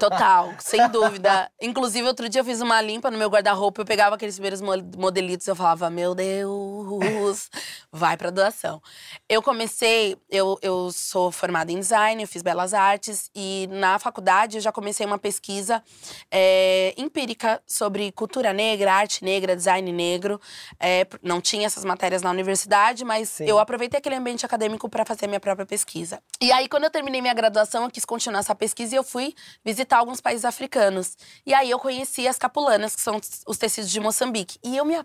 total, 0.00 0.52
sem 0.58 0.88
dúvida. 0.88 1.48
Inclusive, 1.62 2.08
outro 2.08 2.28
dia 2.28 2.40
eu 2.40 2.44
fiz 2.44 2.60
uma 2.60 2.80
limpa 2.80 3.08
no 3.08 3.16
meu 3.16 3.30
guarda-roupa, 3.30 3.82
eu 3.82 3.84
pegava 3.84 4.16
aqueles 4.16 4.34
primeiros 4.34 4.60
modelitos 4.60 5.46
e 5.46 5.50
eu 5.52 5.54
falava, 5.54 5.88
meu 5.88 6.12
Deus, 6.12 7.48
vai 7.92 8.16
pra 8.16 8.30
doação. 8.30 8.82
Eu 9.28 9.40
comecei, 9.42 10.18
eu, 10.28 10.58
eu 10.60 10.90
sou 10.90 11.30
formada 11.30 11.70
em 11.70 11.78
design, 11.78 12.20
eu 12.20 12.26
fiz 12.26 12.42
belas 12.42 12.74
artes, 12.74 13.30
e 13.32 13.68
na 13.70 13.96
faculdade 14.00 14.56
eu 14.56 14.60
já 14.60 14.72
comecei 14.72 15.06
uma 15.06 15.18
pesquisa 15.18 15.80
é, 16.28 16.92
empírica 16.98 17.62
sobre 17.68 18.10
cultura 18.10 18.52
negra, 18.52 18.92
arte 18.92 19.22
negra, 19.22 19.54
design 19.54 19.92
negro. 19.92 20.40
É, 20.80 21.06
não 21.22 21.40
tinha 21.40 21.64
essas 21.64 21.84
matérias 21.84 22.22
na 22.22 22.30
universidade, 22.30 23.04
mas 23.04 23.28
Sim. 23.28 23.44
eu 23.44 23.60
aproveitei 23.60 23.98
aquele 23.98 24.16
ambiente 24.16 24.44
acadêmico 24.44 24.88
para 24.88 25.04
fazer 25.04 25.28
minha 25.28 25.38
própria 25.38 25.64
pesquisa. 25.64 26.20
E 26.40 26.50
aí, 26.50 26.68
quando 26.68 26.82
eu 26.82 26.90
terminei 26.90 27.22
minha 27.22 27.34
graduação, 27.34 27.84
eu 27.84 27.90
quis 27.90 28.04
continuar 28.04 28.40
essa 28.40 28.52
pesquisa 28.52 28.79
pesquisa 28.80 28.94
e 28.94 28.98
eu 28.98 29.04
fui 29.04 29.34
visitar 29.64 29.98
alguns 29.98 30.20
países 30.20 30.44
africanos. 30.44 31.16
E 31.44 31.52
aí 31.52 31.70
eu 31.70 31.78
conheci 31.78 32.26
as 32.26 32.38
capulanas, 32.38 32.94
que 32.94 33.02
são 33.02 33.20
os 33.46 33.58
tecidos 33.58 33.90
de 33.90 34.00
Moçambique. 34.00 34.58
E 34.64 34.76
eu 34.76 34.84
me 34.84 34.96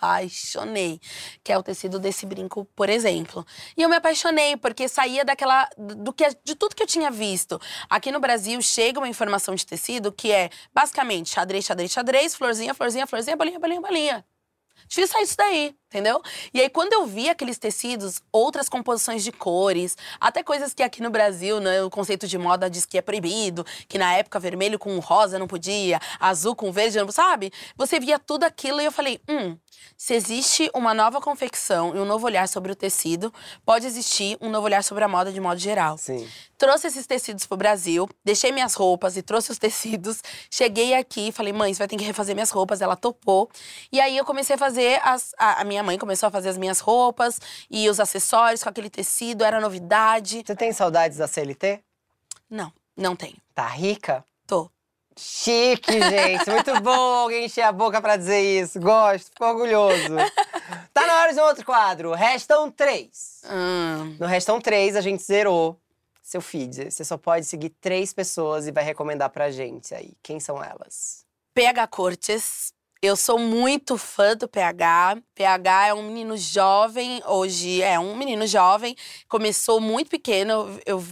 apaixonei, 0.00 1.00
que 1.42 1.52
é 1.52 1.58
o 1.58 1.62
tecido 1.62 1.98
desse 1.98 2.26
brinco, 2.26 2.64
por 2.76 2.90
exemplo. 2.90 3.46
E 3.76 3.82
eu 3.82 3.88
me 3.88 3.96
apaixonei 3.96 4.56
porque 4.56 4.88
saía 4.88 5.24
daquela 5.24 5.68
do 5.78 6.12
que 6.12 6.28
de 6.44 6.54
tudo 6.54 6.74
que 6.74 6.82
eu 6.82 6.86
tinha 6.86 7.10
visto. 7.10 7.60
Aqui 7.88 8.10
no 8.10 8.20
Brasil 8.20 8.60
chega 8.60 8.98
uma 9.00 9.08
informação 9.08 9.54
de 9.54 9.64
tecido 9.64 10.12
que 10.12 10.30
é 10.30 10.50
basicamente 10.74 11.30
xadrez, 11.30 11.64
xadrez, 11.64 11.90
xadrez, 11.90 12.34
florzinha, 12.34 12.74
florzinha, 12.74 13.06
florzinha, 13.06 13.36
bolinha, 13.36 13.58
bolinha, 13.58 13.80
bolinha. 13.80 14.24
Difícil 14.88 15.08
sair 15.08 15.22
disso 15.22 15.36
daí, 15.38 15.76
entendeu? 15.92 16.22
E 16.54 16.60
aí, 16.60 16.70
quando 16.70 16.94
eu 16.94 17.06
vi 17.06 17.28
aqueles 17.28 17.58
tecidos, 17.58 18.22
outras 18.32 18.68
composições 18.68 19.22
de 19.22 19.30
cores, 19.30 19.96
até 20.18 20.42
coisas 20.42 20.72
que 20.72 20.82
aqui 20.82 21.02
no 21.02 21.10
Brasil, 21.10 21.60
né, 21.60 21.82
o 21.82 21.90
conceito 21.90 22.26
de 22.26 22.38
moda 22.38 22.70
diz 22.70 22.86
que 22.86 22.96
é 22.96 23.02
proibido, 23.02 23.64
que 23.86 23.98
na 23.98 24.14
época 24.14 24.40
vermelho 24.40 24.78
com 24.78 24.98
rosa 24.98 25.38
não 25.38 25.46
podia, 25.46 26.00
azul 26.18 26.56
com 26.56 26.72
verde 26.72 26.98
não 26.98 27.12
sabe? 27.12 27.52
Você 27.76 28.00
via 28.00 28.18
tudo 28.18 28.44
aquilo 28.44 28.80
e 28.80 28.84
eu 28.84 28.92
falei, 28.92 29.20
hum, 29.28 29.56
se 29.96 30.14
existe 30.14 30.70
uma 30.74 30.94
nova 30.94 31.20
confecção 31.20 31.94
e 31.94 31.98
um 31.98 32.04
novo 32.04 32.26
olhar 32.26 32.48
sobre 32.48 32.72
o 32.72 32.74
tecido, 32.74 33.32
pode 33.64 33.86
existir 33.86 34.36
um 34.40 34.50
novo 34.50 34.64
olhar 34.64 34.82
sobre 34.82 35.04
a 35.04 35.08
moda 35.08 35.30
de 35.30 35.40
modo 35.40 35.58
geral. 35.58 35.98
Sim. 35.98 36.26
Trouxe 36.62 36.86
esses 36.86 37.06
tecidos 37.06 37.44
pro 37.44 37.56
Brasil, 37.56 38.08
deixei 38.24 38.52
minhas 38.52 38.74
roupas 38.74 39.16
e 39.16 39.22
trouxe 39.22 39.50
os 39.50 39.58
tecidos. 39.58 40.22
Cheguei 40.48 40.94
aqui 40.94 41.28
e 41.28 41.32
falei, 41.32 41.52
mãe, 41.52 41.74
você 41.74 41.78
vai 41.78 41.88
ter 41.88 41.96
que 41.96 42.04
refazer 42.04 42.36
minhas 42.36 42.50
roupas. 42.50 42.80
Ela 42.80 42.94
topou. 42.94 43.50
E 43.90 44.00
aí 44.00 44.16
eu 44.16 44.24
comecei 44.24 44.54
a 44.54 44.58
fazer 44.58 45.00
as. 45.02 45.34
A, 45.36 45.62
a 45.62 45.64
minha 45.64 45.81
mãe 45.82 45.98
começou 45.98 46.26
a 46.26 46.30
fazer 46.30 46.48
as 46.48 46.58
minhas 46.58 46.80
roupas 46.80 47.40
e 47.70 47.88
os 47.88 47.98
acessórios 48.00 48.62
com 48.62 48.68
aquele 48.68 48.90
tecido, 48.90 49.44
era 49.44 49.60
novidade. 49.60 50.42
Você 50.46 50.54
tem 50.54 50.72
saudades 50.72 51.18
da 51.18 51.26
CLT? 51.26 51.80
Não, 52.48 52.72
não 52.96 53.16
tenho. 53.16 53.36
Tá 53.54 53.66
rica? 53.66 54.24
Tô. 54.46 54.70
Chique, 55.16 55.92
gente. 55.92 56.48
Muito 56.50 56.78
bom 56.80 56.90
alguém 56.90 57.44
encher 57.46 57.62
a 57.62 57.72
boca 57.72 58.00
pra 58.00 58.16
dizer 58.16 58.40
isso. 58.40 58.80
Gosto, 58.80 59.26
fico 59.30 59.44
orgulhoso. 59.44 60.16
Tá 60.94 61.06
na 61.06 61.20
hora 61.20 61.32
de 61.32 61.40
um 61.40 61.44
outro 61.44 61.64
quadro. 61.64 62.12
Restam 62.12 62.70
três. 62.70 63.40
Hum. 63.50 64.16
No 64.20 64.26
Restam 64.26 64.60
três, 64.60 64.94
a 64.94 65.00
gente 65.00 65.22
zerou 65.22 65.78
seu 66.22 66.40
feed. 66.40 66.90
Você 66.90 67.04
só 67.04 67.16
pode 67.16 67.46
seguir 67.46 67.70
três 67.80 68.12
pessoas 68.12 68.66
e 68.66 68.72
vai 68.72 68.84
recomendar 68.84 69.30
pra 69.30 69.50
gente 69.50 69.94
aí. 69.94 70.12
Quem 70.22 70.38
são 70.38 70.62
elas? 70.62 71.24
PH 71.54 71.86
Cortes. 71.88 72.72
Eu 73.04 73.16
sou 73.16 73.36
muito 73.36 73.98
fã 73.98 74.36
do 74.36 74.46
PH. 74.46 75.20
PH 75.34 75.88
é 75.88 75.92
um 75.92 76.04
menino 76.04 76.36
jovem, 76.36 77.20
hoje 77.26 77.82
é 77.82 77.98
um 77.98 78.14
menino 78.14 78.46
jovem. 78.46 78.94
Começou 79.28 79.80
muito 79.80 80.08
pequeno. 80.08 80.80
Eu 80.86 81.04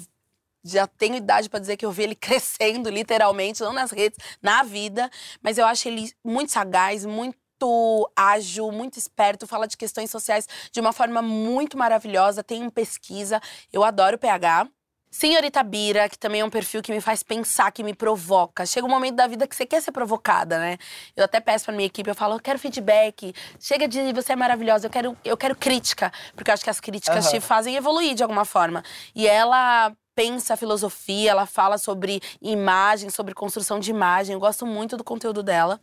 já 0.62 0.86
tenho 0.86 1.16
idade 1.16 1.48
para 1.50 1.58
dizer 1.58 1.76
que 1.76 1.84
eu 1.84 1.90
vi 1.90 2.04
ele 2.04 2.14
crescendo, 2.16 2.88
literalmente, 2.88 3.60
não 3.60 3.72
nas 3.72 3.90
redes, 3.90 4.20
na 4.40 4.62
vida. 4.62 5.10
Mas 5.42 5.58
eu 5.58 5.66
acho 5.66 5.88
ele 5.88 6.12
muito 6.24 6.52
sagaz, 6.52 7.04
muito 7.04 8.08
ágil, 8.14 8.70
muito 8.70 8.96
esperto, 8.96 9.44
fala 9.44 9.66
de 9.66 9.76
questões 9.76 10.12
sociais 10.12 10.46
de 10.70 10.78
uma 10.80 10.92
forma 10.92 11.20
muito 11.20 11.76
maravilhosa, 11.76 12.44
tem 12.44 12.70
pesquisa. 12.70 13.40
Eu 13.72 13.82
adoro 13.82 14.14
o 14.14 14.18
PH. 14.18 14.68
Senhorita 15.10 15.62
Bira, 15.64 16.08
que 16.08 16.16
também 16.16 16.40
é 16.40 16.44
um 16.44 16.50
perfil 16.50 16.80
que 16.80 16.92
me 16.92 17.00
faz 17.00 17.22
pensar, 17.22 17.72
que 17.72 17.82
me 17.82 17.92
provoca. 17.92 18.64
Chega 18.64 18.86
um 18.86 18.90
momento 18.90 19.16
da 19.16 19.26
vida 19.26 19.46
que 19.46 19.56
você 19.56 19.66
quer 19.66 19.82
ser 19.82 19.90
provocada, 19.90 20.58
né? 20.58 20.78
Eu 21.16 21.24
até 21.24 21.40
peço 21.40 21.64
pra 21.64 21.74
minha 21.74 21.86
equipe, 21.86 22.08
eu 22.08 22.14
falo, 22.14 22.36
eu 22.36 22.40
quero 22.40 22.58
feedback. 22.58 23.34
Chega 23.58 23.88
de 23.88 24.12
você 24.12 24.32
é 24.32 24.36
maravilhosa, 24.36 24.86
eu 24.86 24.90
quero, 24.90 25.16
eu 25.24 25.36
quero 25.36 25.56
crítica. 25.56 26.12
Porque 26.36 26.50
eu 26.50 26.54
acho 26.54 26.62
que 26.62 26.70
as 26.70 26.78
críticas 26.78 27.26
Aham. 27.26 27.34
te 27.34 27.40
fazem 27.40 27.74
evoluir 27.74 28.14
de 28.14 28.22
alguma 28.22 28.44
forma. 28.44 28.84
E 29.14 29.26
ela 29.26 29.92
pensa 30.20 30.52
a 30.52 30.56
filosofia, 30.56 31.30
ela 31.30 31.46
fala 31.46 31.78
sobre 31.78 32.20
imagem, 32.42 33.08
sobre 33.08 33.32
construção 33.32 33.80
de 33.80 33.90
imagem. 33.90 34.34
Eu 34.34 34.40
gosto 34.40 34.66
muito 34.66 34.94
do 34.94 35.02
conteúdo 35.02 35.42
dela. 35.42 35.80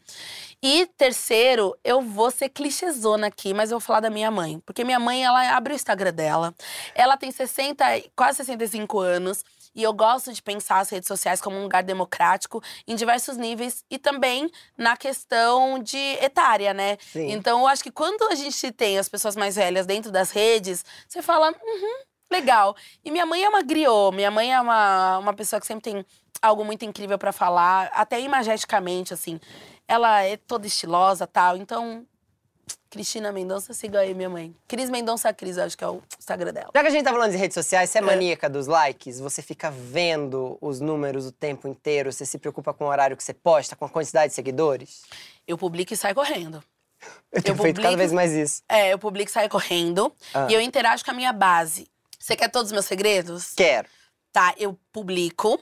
E 0.61 0.85
terceiro, 0.95 1.75
eu 1.83 2.03
vou 2.03 2.29
ser 2.29 2.49
clichêzona 2.49 3.25
aqui, 3.27 3.51
mas 3.51 3.71
eu 3.71 3.79
vou 3.79 3.85
falar 3.85 4.01
da 4.01 4.11
minha 4.11 4.29
mãe. 4.29 4.59
Porque 4.63 4.83
minha 4.83 4.99
mãe, 4.99 5.25
ela 5.25 5.55
abre 5.57 5.73
o 5.73 5.75
Instagram 5.75 6.13
dela. 6.13 6.53
Ela 6.93 7.17
tem 7.17 7.31
60, 7.31 7.97
e- 7.97 8.11
quase 8.15 8.37
65 8.37 8.99
anos. 8.99 9.43
E 9.73 9.81
eu 9.81 9.91
gosto 9.91 10.31
de 10.31 10.41
pensar 10.41 10.81
as 10.81 10.89
redes 10.91 11.07
sociais 11.07 11.41
como 11.41 11.55
um 11.57 11.63
lugar 11.63 11.81
democrático 11.81 12.61
em 12.87 12.95
diversos 12.95 13.37
níveis 13.37 13.83
e 13.89 13.97
também 13.97 14.51
na 14.77 14.95
questão 14.95 15.79
de 15.79 15.97
etária, 16.21 16.75
né? 16.75 16.97
Sim. 17.11 17.31
Então, 17.31 17.61
eu 17.61 17.67
acho 17.67 17.81
que 17.81 17.91
quando 17.91 18.21
a 18.31 18.35
gente 18.35 18.71
tem 18.71 18.99
as 18.99 19.09
pessoas 19.09 19.35
mais 19.35 19.55
velhas 19.55 19.87
dentro 19.87 20.11
das 20.11 20.29
redes, 20.29 20.85
você 21.07 21.23
fala, 21.23 21.49
uhum, 21.49 21.97
legal. 22.31 22.75
E 23.03 23.11
minha 23.11 23.25
mãe 23.25 23.43
é 23.43 23.49
uma 23.49 23.61
griot, 23.61 24.15
minha 24.15 24.31
mãe 24.31 24.53
é 24.53 24.59
uma, 24.61 25.17
uma 25.19 25.33
pessoa 25.33 25.59
que 25.59 25.65
sempre 25.67 25.91
tem 25.91 26.05
algo 26.41 26.63
muito 26.63 26.85
incrível 26.85 27.17
pra 27.17 27.31
falar, 27.31 27.89
até 27.93 28.19
imageticamente, 28.19 29.13
assim. 29.13 29.39
Ela 29.87 30.21
é 30.23 30.37
toda 30.37 30.67
estilosa 30.67 31.25
tal, 31.25 31.57
então. 31.57 32.05
Cristina 32.89 33.31
Mendonça, 33.31 33.73
siga 33.73 33.99
aí 33.99 34.13
minha 34.13 34.29
mãe. 34.29 34.55
Cris 34.67 34.89
Mendonça 34.89 35.33
Cris, 35.33 35.57
acho 35.57 35.77
que 35.77 35.83
é 35.83 35.87
o 35.87 36.01
Instagram 36.19 36.53
dela. 36.53 36.69
Já 36.73 36.81
que 36.81 36.87
a 36.87 36.89
gente 36.89 37.03
tá 37.03 37.11
falando 37.11 37.31
de 37.31 37.37
redes 37.37 37.53
sociais, 37.53 37.89
É. 37.89 37.91
você 37.93 37.97
é 37.99 38.01
maníaca 38.01 38.49
dos 38.49 38.65
likes? 38.67 39.19
Você 39.19 39.41
fica 39.41 39.69
vendo 39.69 40.57
os 40.61 40.79
números 40.81 41.25
o 41.25 41.31
tempo 41.31 41.67
inteiro? 41.67 42.11
Você 42.11 42.25
se 42.25 42.37
preocupa 42.37 42.73
com 42.73 42.85
o 42.85 42.87
horário 42.87 43.15
que 43.15 43.23
você 43.23 43.33
posta, 43.33 43.75
com 43.75 43.85
a 43.85 43.89
quantidade 43.89 44.29
de 44.29 44.35
seguidores? 44.35 45.03
Eu 45.45 45.57
publico 45.57 45.93
e 45.93 45.97
saio 45.97 46.15
correndo. 46.15 46.63
Eu 47.31 47.41
tenho 47.43 47.55
Eu 47.57 47.61
feito 47.61 47.75
cada 47.77 47.89
publico- 47.89 47.97
vez 47.97 48.11
mais 48.13 48.31
isso. 48.33 48.61
É, 48.67 48.91
eu 48.91 48.99
publico 48.99 49.29
e 49.29 49.33
saio 49.33 49.49
correndo. 49.49 50.11
Ah. 50.33 50.47
E 50.49 50.53
eu 50.53 50.61
interajo 50.61 51.03
com 51.05 51.11
a 51.11 51.13
minha 51.13 51.31
base. 51.33 51.87
Você 52.27 52.35
quer 52.35 52.49
todos 52.49 52.67
os 52.67 52.73
meus 52.73 52.85
segredos? 52.85 53.53
Quero. 53.55 53.87
Tá, 54.33 54.53
eu 54.57 54.77
publico. 54.91 55.57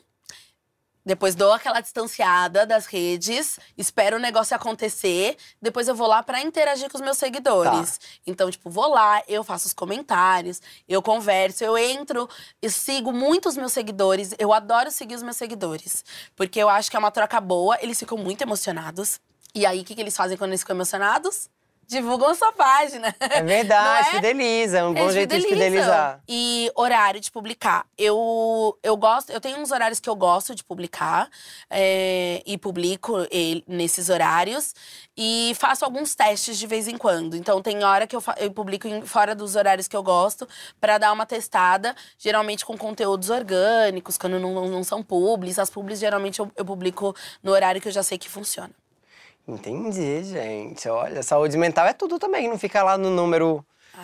Depois 1.06 1.36
dou 1.36 1.54
aquela 1.54 1.80
distanciada 1.80 2.66
das 2.66 2.88
redes, 2.88 3.60
espero 3.78 4.18
o 4.18 4.20
negócio 4.20 4.56
acontecer, 4.56 5.38
depois 5.62 5.88
eu 5.88 5.94
vou 5.94 6.08
lá 6.08 6.24
pra 6.24 6.42
interagir 6.42 6.90
com 6.90 6.98
os 6.98 7.04
meus 7.04 7.20
seguidores. 7.20 8.00
Então, 8.26 8.50
tipo, 8.50 8.68
vou 8.68 8.90
lá, 8.90 9.22
eu 9.28 9.44
faço 9.44 9.68
os 9.68 9.74
comentários, 9.74 10.60
eu 10.90 11.04
converso, 11.04 11.64
eu 11.64 11.78
entro, 11.78 12.28
eu 12.60 12.72
sigo 12.72 13.14
muito 13.14 13.48
os 13.48 13.56
meus 13.56 13.72
seguidores, 13.72 14.34
eu 14.40 14.52
adoro 14.52 14.90
seguir 14.90 15.14
os 15.14 15.22
meus 15.22 15.38
seguidores, 15.38 16.04
porque 16.36 16.58
eu 16.58 16.68
acho 16.68 16.90
que 16.90 16.96
é 16.96 17.00
uma 17.00 17.12
troca 17.12 17.40
boa, 17.40 17.78
eles 17.80 18.00
ficam 18.00 18.18
muito 18.18 18.42
emocionados. 18.42 19.20
E 19.54 19.68
aí, 19.68 19.82
o 19.82 19.84
que, 19.84 19.94
que 19.94 20.02
eles 20.02 20.18
fazem 20.18 20.36
quando 20.36 20.50
eles 20.50 20.62
ficam 20.62 20.76
emocionados? 20.76 21.48
Divulgam 21.88 22.34
sua 22.36 22.52
página. 22.52 23.16
É 23.20 23.42
verdade, 23.44 24.08
é? 24.10 24.12
fideliza. 24.12 24.80
É 24.80 24.84
um 24.84 24.94
bom 24.94 25.10
jeito 25.12 25.30
de 25.36 25.42
fidelizam. 25.42 25.70
fidelizar. 25.72 26.20
E 26.28 26.72
horário 26.76 27.20
de 27.20 27.32
publicar. 27.32 27.86
Eu, 27.98 28.78
eu 28.82 28.98
gosto, 28.98 29.30
eu 29.32 29.40
tenho 29.40 29.60
uns 29.60 29.72
horários 29.72 30.00
que 30.00 30.10
eu 30.10 30.16
gosto 30.16 30.56
de 30.56 30.64
publicar 30.64 31.30
é, 31.70 32.42
e 32.46 32.58
publico 32.58 33.26
ele- 33.32 33.64
nesses 33.68 34.10
horários 34.10 34.74
e 35.16 35.54
faço 35.60 35.86
alguns 35.86 36.16
testes 36.16 36.58
de 36.58 36.68
vez 36.68 36.88
em 36.88 36.98
quando. 36.98 37.36
Então 37.36 37.62
tem 37.62 37.84
hora 37.84 38.08
que 38.08 38.16
eu, 38.16 38.24
eu 38.38 38.52
publico 38.52 38.88
em- 38.88 39.06
fora 39.06 39.36
dos 39.36 39.56
horários 39.56 39.88
que 39.88 39.96
eu 39.96 40.04
gosto 40.04 40.48
pra 40.82 40.98
dar 40.98 41.12
uma 41.12 41.26
testada, 41.26 41.96
geralmente 42.18 42.66
com 42.66 42.78
conteúdos 42.78 43.30
orgânicos, 43.30 44.18
quando 44.18 44.40
não, 44.40 44.68
não 44.68 44.84
são 44.84 45.04
publis. 45.04 45.60
As 45.60 45.70
publis 45.70 46.00
geralmente 46.00 46.40
eu, 46.40 46.52
eu 46.56 46.66
publico 46.66 47.16
no 47.44 47.52
horário 47.52 47.80
que 47.80 47.88
eu 47.88 47.92
já 47.92 48.04
sei 48.04 48.18
que 48.18 48.30
funciona. 48.30 48.72
Entendi, 49.48 50.24
gente. 50.24 50.90
Olha, 50.90 51.22
saúde 51.22 51.58
mental 51.58 51.86
é 51.86 51.94
tudo 51.94 52.18
também. 52.18 52.48
Não 52.50 52.58
fica 52.58 52.82
lá 52.84 52.98
no 52.98 53.10
número 53.12 53.64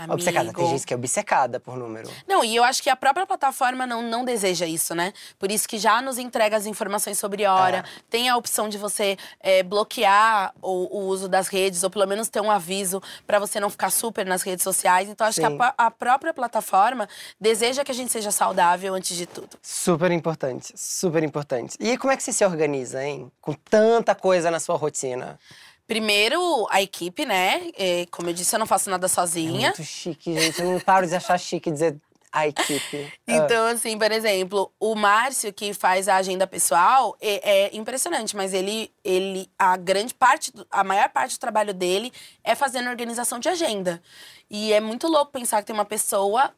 obcecada. 0.10 0.52
Tem 0.54 0.64
Amigo. 0.64 0.78
gente 0.78 0.86
que 0.88 0.94
é 0.94 0.98
obcecada 0.98 1.60
por 1.60 1.78
número. 1.78 2.10
Não, 2.28 2.44
e 2.44 2.56
eu 2.56 2.64
acho 2.64 2.82
que 2.82 2.90
a 2.90 2.96
própria 2.96 3.26
plataforma 3.26 3.86
não, 3.86 4.02
não 4.02 4.24
deseja 4.26 4.66
isso, 4.66 4.94
né? 4.96 5.14
Por 5.40 5.52
isso 5.52 5.68
que 5.68 5.78
já 5.78 6.02
nos 6.02 6.18
entrega 6.18 6.56
as 6.58 6.66
informações 6.66 7.18
sobre 7.18 7.46
hora. 7.46 7.78
É. 7.78 7.84
Tem 8.10 8.30
a 8.30 8.38
opção 8.38 8.68
de 8.70 8.78
você 8.78 9.18
é, 9.40 9.64
bloquear 9.64 10.54
o, 10.62 10.98
o 11.00 11.06
uso 11.08 11.28
das 11.28 11.48
redes, 11.48 11.84
ou 11.84 11.90
pelo 11.90 12.06
menos 12.08 12.30
ter 12.30 12.42
um 12.42 12.50
aviso 12.52 13.02
pra 13.28 13.40
você 13.40 13.60
não 13.60 13.70
ficar 13.70 13.90
super 13.90 14.26
nas 14.26 14.42
redes 14.42 14.64
sociais. 14.64 15.10
Então, 15.10 15.28
acho 15.28 15.40
que 15.42 15.48
Sim. 15.48 15.56
a, 15.56 15.58
pa- 15.58 15.74
a 15.78 15.92
própria 15.92 16.34
plataforma 16.34 17.08
deseja 17.40 17.84
que 17.84 17.92
a 17.92 17.96
gente 17.96 18.12
seja 18.12 18.32
saudável 18.32 18.94
antes 18.94 19.16
de 19.18 19.26
tudo. 19.26 19.50
Super 19.62 20.12
importante, 20.12 20.74
super 20.76 21.24
importante. 21.24 21.76
E 21.80 21.98
como 21.98 22.12
é 22.12 22.18
que 22.18 22.24
você 22.24 22.32
se 22.34 22.46
organiza, 22.46 23.04
hein? 23.04 23.32
Com 23.42 23.54
tanta 23.54 24.16
coisa 24.16 24.50
na 24.52 24.60
sua 24.60 24.76
rotina. 24.76 25.40
Primeiro, 25.92 26.66
a 26.70 26.82
equipe, 26.82 27.26
né? 27.26 27.70
É, 27.78 28.06
como 28.10 28.30
eu 28.30 28.34
disse, 28.34 28.56
eu 28.56 28.60
não 28.60 28.66
faço 28.66 28.90
nada 28.90 29.08
É 29.08 29.10
sozinha. 29.10 29.72
muito 29.72 29.84
chique, 29.84 30.34
gente. 30.34 30.62
Eu 30.62 30.72
não 30.72 30.80
paro 30.80 31.06
de 31.06 31.14
achar 31.14 31.38
chique 31.38 31.70
dizer 31.70 31.98
a 32.32 32.48
equipe. 32.48 33.12
Então, 33.28 33.66
assim, 33.68 33.98
por 33.98 34.10
exemplo, 34.10 34.72
o 34.80 34.96
Márcio, 34.96 35.52
que 35.52 35.74
faz 35.74 36.08
a 36.08 36.16
agenda 36.16 36.48
pessoal, 36.48 37.18
é, 37.20 37.66
é 37.66 37.76
impressionante, 37.76 38.38
mas 38.38 38.54
ele, 38.54 38.90
ele, 39.04 39.50
a 39.60 39.76
grande 39.76 40.14
parte, 40.14 40.54
a 40.72 40.82
maior 40.82 41.10
parte 41.10 41.36
do 41.36 41.40
trabalho 41.42 41.74
dele 41.74 42.14
é 42.42 42.56
fazendo 42.56 42.90
organização 42.90 43.38
de 43.38 43.50
agenda. 43.50 44.02
E 44.50 44.72
é 44.72 44.80
muito 44.80 45.10
louco 45.10 45.34
pensar 45.34 45.60
que 45.60 45.68
tem 45.68 45.74
uma 45.74 45.84
pessoa 45.84 46.54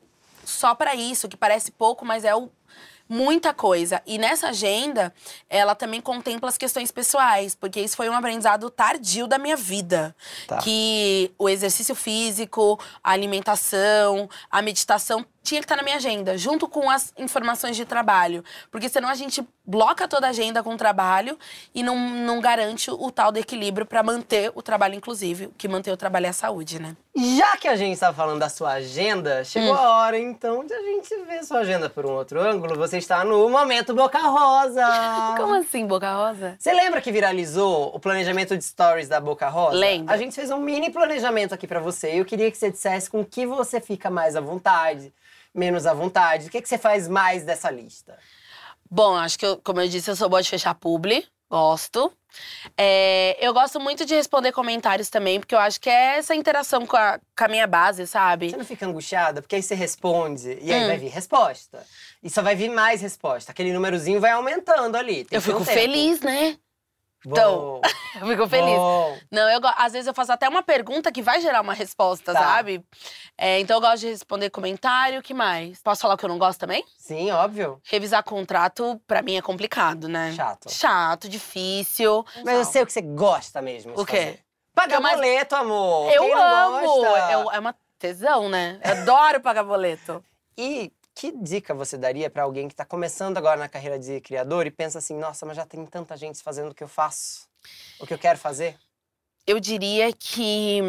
só 0.45 0.75
pra 0.75 0.93
isso, 0.93 1.27
que 1.27 1.35
parece 1.37 1.71
pouco, 1.71 2.05
mas 2.05 2.23
é 2.23 2.35
o 2.35 2.51
muita 3.07 3.53
coisa. 3.53 4.01
E 4.05 4.17
nessa 4.17 4.49
agenda, 4.49 5.13
ela 5.49 5.75
também 5.75 6.01
contempla 6.01 6.49
as 6.49 6.57
questões 6.57 6.91
pessoais, 6.91 7.55
porque 7.55 7.79
isso 7.79 7.95
foi 7.95 8.09
um 8.09 8.13
aprendizado 8.13 8.69
tardio 8.69 9.27
da 9.27 9.37
minha 9.37 9.55
vida. 9.55 10.15
Tá. 10.47 10.57
Que 10.57 11.31
o 11.37 11.47
exercício 11.47 11.95
físico, 11.95 12.79
a 13.03 13.11
alimentação, 13.11 14.29
a 14.49 14.61
meditação 14.61 15.25
tinha 15.43 15.59
que 15.59 15.65
estar 15.65 15.75
na 15.75 15.83
minha 15.83 15.97
agenda, 15.97 16.37
junto 16.37 16.67
com 16.67 16.89
as 16.89 17.13
informações 17.17 17.75
de 17.75 17.83
trabalho. 17.85 18.43
Porque 18.71 18.87
senão 18.87 19.09
a 19.09 19.15
gente 19.15 19.45
bloca 19.65 20.07
toda 20.07 20.27
a 20.27 20.29
agenda 20.29 20.63
com 20.63 20.73
o 20.73 20.77
trabalho 20.77 21.37
e 21.75 21.83
não, 21.83 21.97
não 21.97 22.41
garante 22.41 22.89
o 22.89 23.11
tal 23.11 23.31
do 23.31 23.37
equilíbrio 23.39 23.85
para 23.85 24.01
manter 24.03 24.51
o 24.55 24.61
trabalho 24.61 24.95
inclusive. 24.95 25.49
Que 25.57 25.67
manter 25.67 25.91
o 25.91 25.97
trabalho 25.97 26.25
é 26.25 26.29
a 26.29 26.33
saúde, 26.33 26.79
né? 26.81 26.95
Já 27.15 27.55
que 27.57 27.67
a 27.67 27.75
gente 27.75 27.93
está 27.93 28.11
falando 28.13 28.39
da 28.39 28.49
sua 28.49 28.71
agenda, 28.73 29.43
chegou 29.43 29.71
Hum. 29.73 29.77
a 29.77 29.89
hora 29.97 30.17
então 30.17 30.65
de 30.65 30.73
a 30.73 30.81
gente 30.81 31.15
ver 31.25 31.43
sua 31.43 31.59
agenda 31.59 31.89
por 31.89 32.05
um 32.05 32.11
outro 32.13 32.41
ângulo. 32.41 32.75
Você 32.77 32.97
está 32.97 33.23
no 33.23 33.47
Momento 33.49 33.93
Boca 33.93 34.19
Rosa. 34.19 34.83
Como 35.37 35.53
assim, 35.55 35.85
Boca 35.85 36.11
Rosa? 36.15 36.55
Você 36.57 36.73
lembra 36.73 37.01
que 37.01 37.11
viralizou 37.11 37.93
o 37.93 37.99
planejamento 37.99 38.57
de 38.57 38.63
stories 38.63 39.07
da 39.09 39.19
Boca 39.19 39.47
Rosa? 39.49 39.77
Lembro. 39.77 40.13
A 40.13 40.17
gente 40.17 40.33
fez 40.35 40.49
um 40.51 40.59
mini 40.59 40.89
planejamento 40.89 41.53
aqui 41.53 41.67
pra 41.67 41.79
você. 41.79 42.19
Eu 42.19 42.25
queria 42.25 42.49
que 42.49 42.57
você 42.57 42.71
dissesse 42.71 43.09
com 43.09 43.23
que 43.23 43.45
você 43.45 43.79
fica 43.79 44.09
mais 44.09 44.35
à 44.35 44.41
vontade, 44.41 45.13
menos 45.53 45.85
à 45.85 45.93
vontade. 45.93 46.47
O 46.47 46.49
que, 46.49 46.61
que 46.61 46.67
você 46.69 46.77
faz 46.77 47.07
mais 47.07 47.43
dessa 47.43 47.69
lista? 47.69 48.17
Bom, 48.89 49.15
acho 49.15 49.37
que, 49.39 49.45
eu, 49.45 49.57
como 49.63 49.81
eu 49.81 49.87
disse, 49.87 50.09
eu 50.11 50.15
sou 50.15 50.29
boa 50.29 50.41
de 50.41 50.49
fechar 50.49 50.73
publi. 50.75 51.25
Gosto. 51.49 52.11
É, 52.75 53.37
eu 53.39 53.53
gosto 53.53 53.79
muito 53.79 54.05
de 54.05 54.15
responder 54.15 54.51
comentários 54.51 55.07
também, 55.09 55.39
porque 55.39 55.53
eu 55.53 55.59
acho 55.59 55.79
que 55.79 55.87
é 55.89 56.17
essa 56.17 56.33
interação 56.33 56.83
com 56.85 56.97
a, 56.97 57.19
com 57.37 57.43
a 57.43 57.47
minha 57.47 57.67
base, 57.67 58.07
sabe? 58.07 58.49
Você 58.49 58.57
não 58.57 58.65
fica 58.65 58.87
angustiada? 58.87 59.39
Porque 59.41 59.55
aí 59.55 59.61
você 59.61 59.75
responde 59.75 60.57
e 60.61 60.73
aí 60.73 60.83
Hum. 60.83 60.87
vai 60.87 60.97
vir 60.97 61.09
resposta. 61.09 61.85
E 62.23 62.29
só 62.29 62.41
vai 62.41 62.55
vir 62.55 62.69
mais 62.69 63.01
resposta. 63.01 63.51
Aquele 63.51 63.71
númerozinho 63.71 64.19
vai 64.19 64.31
aumentando 64.31 64.95
ali. 64.95 65.27
Eu 65.29 65.37
um 65.37 65.41
fico 65.41 65.59
tempo. 65.59 65.71
feliz, 65.71 66.21
né? 66.21 66.57
Então, 67.25 67.79
Eu 68.21 68.27
fico 68.27 68.47
feliz. 68.47 68.75
bom. 68.75 69.17
Não, 69.31 69.49
eu 69.49 69.59
às 69.77 69.93
vezes 69.93 70.07
eu 70.07 70.13
faço 70.13 70.31
até 70.31 70.47
uma 70.47 70.61
pergunta 70.61 71.11
que 71.11 71.21
vai 71.21 71.41
gerar 71.41 71.61
uma 71.61 71.73
resposta, 71.73 72.31
Tá. 72.33 72.39
sabe? 72.39 72.83
É, 73.37 73.59
então 73.59 73.77
eu 73.77 73.81
gosto 73.81 74.01
de 74.01 74.07
responder 74.09 74.49
comentário, 74.49 75.19
o 75.19 75.23
que 75.23 75.33
mais? 75.33 75.81
Posso 75.81 76.01
falar 76.01 76.13
o 76.13 76.17
que 76.17 76.25
eu 76.25 76.29
não 76.29 76.37
gosto 76.37 76.59
também? 76.59 76.83
Sim, 76.97 77.31
óbvio. 77.31 77.81
Revisar 77.85 78.23
contrato, 78.23 79.01
pra 79.07 79.21
mim, 79.21 79.35
é 79.37 79.41
complicado, 79.41 80.07
né? 80.07 80.33
Chato. 80.35 80.69
Chato, 80.71 81.27
difícil. 81.29 82.25
Mas 82.45 82.55
eu 82.57 82.65
sei 82.65 82.83
o 82.83 82.85
que 82.85 82.93
você 82.93 83.01
gosta 83.01 83.61
mesmo. 83.61 83.93
O 83.99 84.05
quê? 84.05 84.17
fazer. 84.17 84.39
Pagar 84.75 84.99
mais- 84.99 85.15
boleto, 85.15 85.55
amor. 85.55 86.11
Eu 86.11 86.35
amo! 86.37 87.05
Eu- 87.31 87.51
é 87.51 87.59
uma 87.59 87.75
tesão, 87.99 88.49
né? 88.49 88.79
Eu 88.83 88.91
adoro 88.91 89.39
pagar 89.39 89.63
boleto. 89.63 90.23
E 90.57 90.91
que 91.15 91.31
dica 91.31 91.73
você 91.73 91.97
daria 91.97 92.29
pra 92.29 92.43
alguém 92.43 92.67
que 92.67 92.75
tá 92.75 92.85
começando 92.85 93.37
agora 93.37 93.57
na 93.59 93.69
carreira 93.69 93.99
de 93.99 94.19
criador 94.21 94.65
e 94.65 94.71
pensa 94.71 94.97
assim, 94.99 95.15
nossa, 95.17 95.45
mas 95.45 95.55
já 95.55 95.65
tem 95.65 95.85
tanta 95.85 96.17
gente 96.17 96.41
fazendo 96.41 96.71
o 96.71 96.75
que 96.75 96.83
eu 96.83 96.87
faço, 96.87 97.47
o 97.99 98.05
que 98.07 98.13
eu 98.13 98.17
quero 98.17 98.37
fazer? 98.39 98.77
Eu 99.45 99.59
diria 99.59 100.11
que 100.13 100.79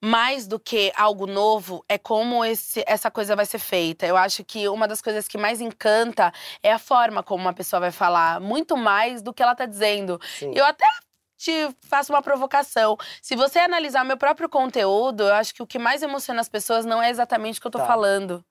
mais 0.00 0.46
do 0.46 0.60
que 0.60 0.92
algo 0.94 1.26
novo 1.26 1.82
é 1.88 1.96
como 1.96 2.44
esse- 2.44 2.84
essa 2.86 3.10
coisa 3.10 3.34
vai 3.34 3.46
ser 3.46 3.58
feita. 3.58 4.06
Eu 4.06 4.16
acho 4.18 4.44
que 4.44 4.68
uma 4.68 4.86
das 4.86 5.00
coisas 5.00 5.26
que 5.26 5.38
mais 5.38 5.60
encanta 5.62 6.30
é 6.62 6.70
a 6.72 6.78
forma 6.78 7.22
como 7.22 7.42
uma 7.42 7.54
pessoa 7.54 7.80
vai 7.80 7.90
falar, 7.90 8.38
muito 8.38 8.76
mais 8.76 9.22
do 9.22 9.32
que 9.32 9.42
ela 9.42 9.54
tá 9.54 9.64
dizendo. 9.64 10.20
Sim. 10.38 10.52
Eu 10.54 10.64
até 10.66 10.86
te 11.38 11.74
faço 11.88 12.12
uma 12.12 12.20
provocação. 12.22 12.96
Se 13.22 13.34
você 13.34 13.58
analisar 13.58 14.04
meu 14.04 14.16
próprio 14.18 14.48
conteúdo, 14.48 15.22
eu 15.24 15.34
acho 15.34 15.54
que 15.54 15.62
o 15.62 15.66
que 15.66 15.78
mais 15.78 16.02
emociona 16.02 16.40
as 16.40 16.48
pessoas 16.50 16.84
não 16.84 17.02
é 17.02 17.08
exatamente 17.10 17.58
o 17.58 17.62
que 17.62 17.66
eu 17.66 17.70
tô 17.72 17.78
Tá. 17.78 17.86
falando, 17.86 18.44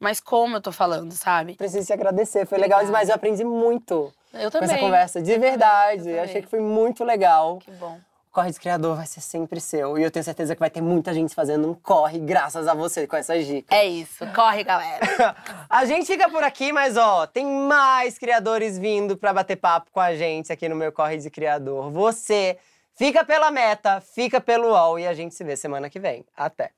mas 0.00 0.20
como 0.20 0.56
eu 0.56 0.60
tô 0.60 0.72
falando, 0.72 1.12
sabe? 1.12 1.54
Preciso 1.54 1.86
te 1.86 1.92
agradecer, 1.92 2.46
foi 2.46 2.58
legal 2.58 2.84
demais. 2.84 3.08
Eu 3.08 3.14
aprendi 3.14 3.44
muito 3.44 4.12
Eu 4.32 4.44
com 4.44 4.50
também. 4.50 4.68
essa 4.70 4.78
conversa, 4.78 5.22
de 5.22 5.30
Eu 5.30 5.36
também, 5.36 5.50
verdade. 5.50 5.98
eu 6.00 6.04
também. 6.04 6.20
Achei 6.20 6.42
que 6.42 6.48
foi 6.48 6.60
muito 6.60 7.04
legal. 7.04 7.58
Que 7.58 7.70
bom. 7.72 7.98
O 8.30 8.30
Corre 8.38 8.52
de 8.52 8.60
Criador 8.60 8.94
vai 8.94 9.06
ser 9.06 9.20
sempre 9.20 9.58
seu. 9.60 9.98
E 9.98 10.02
eu 10.02 10.10
tenho 10.10 10.22
certeza 10.22 10.54
que 10.54 10.60
vai 10.60 10.70
ter 10.70 10.80
muita 10.82 11.12
gente 11.12 11.34
fazendo 11.34 11.68
um 11.68 11.74
corre 11.74 12.18
graças 12.20 12.68
a 12.68 12.74
você 12.74 13.06
com 13.06 13.16
essas 13.16 13.44
dicas. 13.46 13.76
É 13.76 13.84
isso. 13.86 14.24
Corre, 14.34 14.62
galera. 14.62 15.34
A 15.68 15.84
gente 15.86 16.06
fica 16.06 16.28
por 16.28 16.44
aqui, 16.44 16.70
mas 16.70 16.96
ó, 16.96 17.26
tem 17.26 17.44
mais 17.46 18.16
criadores 18.18 18.78
vindo 18.78 19.16
pra 19.16 19.32
bater 19.32 19.56
papo 19.56 19.90
com 19.90 19.98
a 19.98 20.14
gente 20.14 20.52
aqui 20.52 20.68
no 20.68 20.76
meu 20.76 20.92
Corre 20.92 21.16
de 21.16 21.30
Criador. 21.30 21.90
Você 21.90 22.58
fica 22.94 23.24
pela 23.24 23.50
meta, 23.50 24.00
fica 24.00 24.40
pelo 24.40 24.68
UOL 24.68 24.98
e 25.00 25.06
a 25.06 25.14
gente 25.14 25.34
se 25.34 25.42
vê 25.42 25.56
semana 25.56 25.88
que 25.90 25.98
vem. 25.98 26.24
Até! 26.36 26.70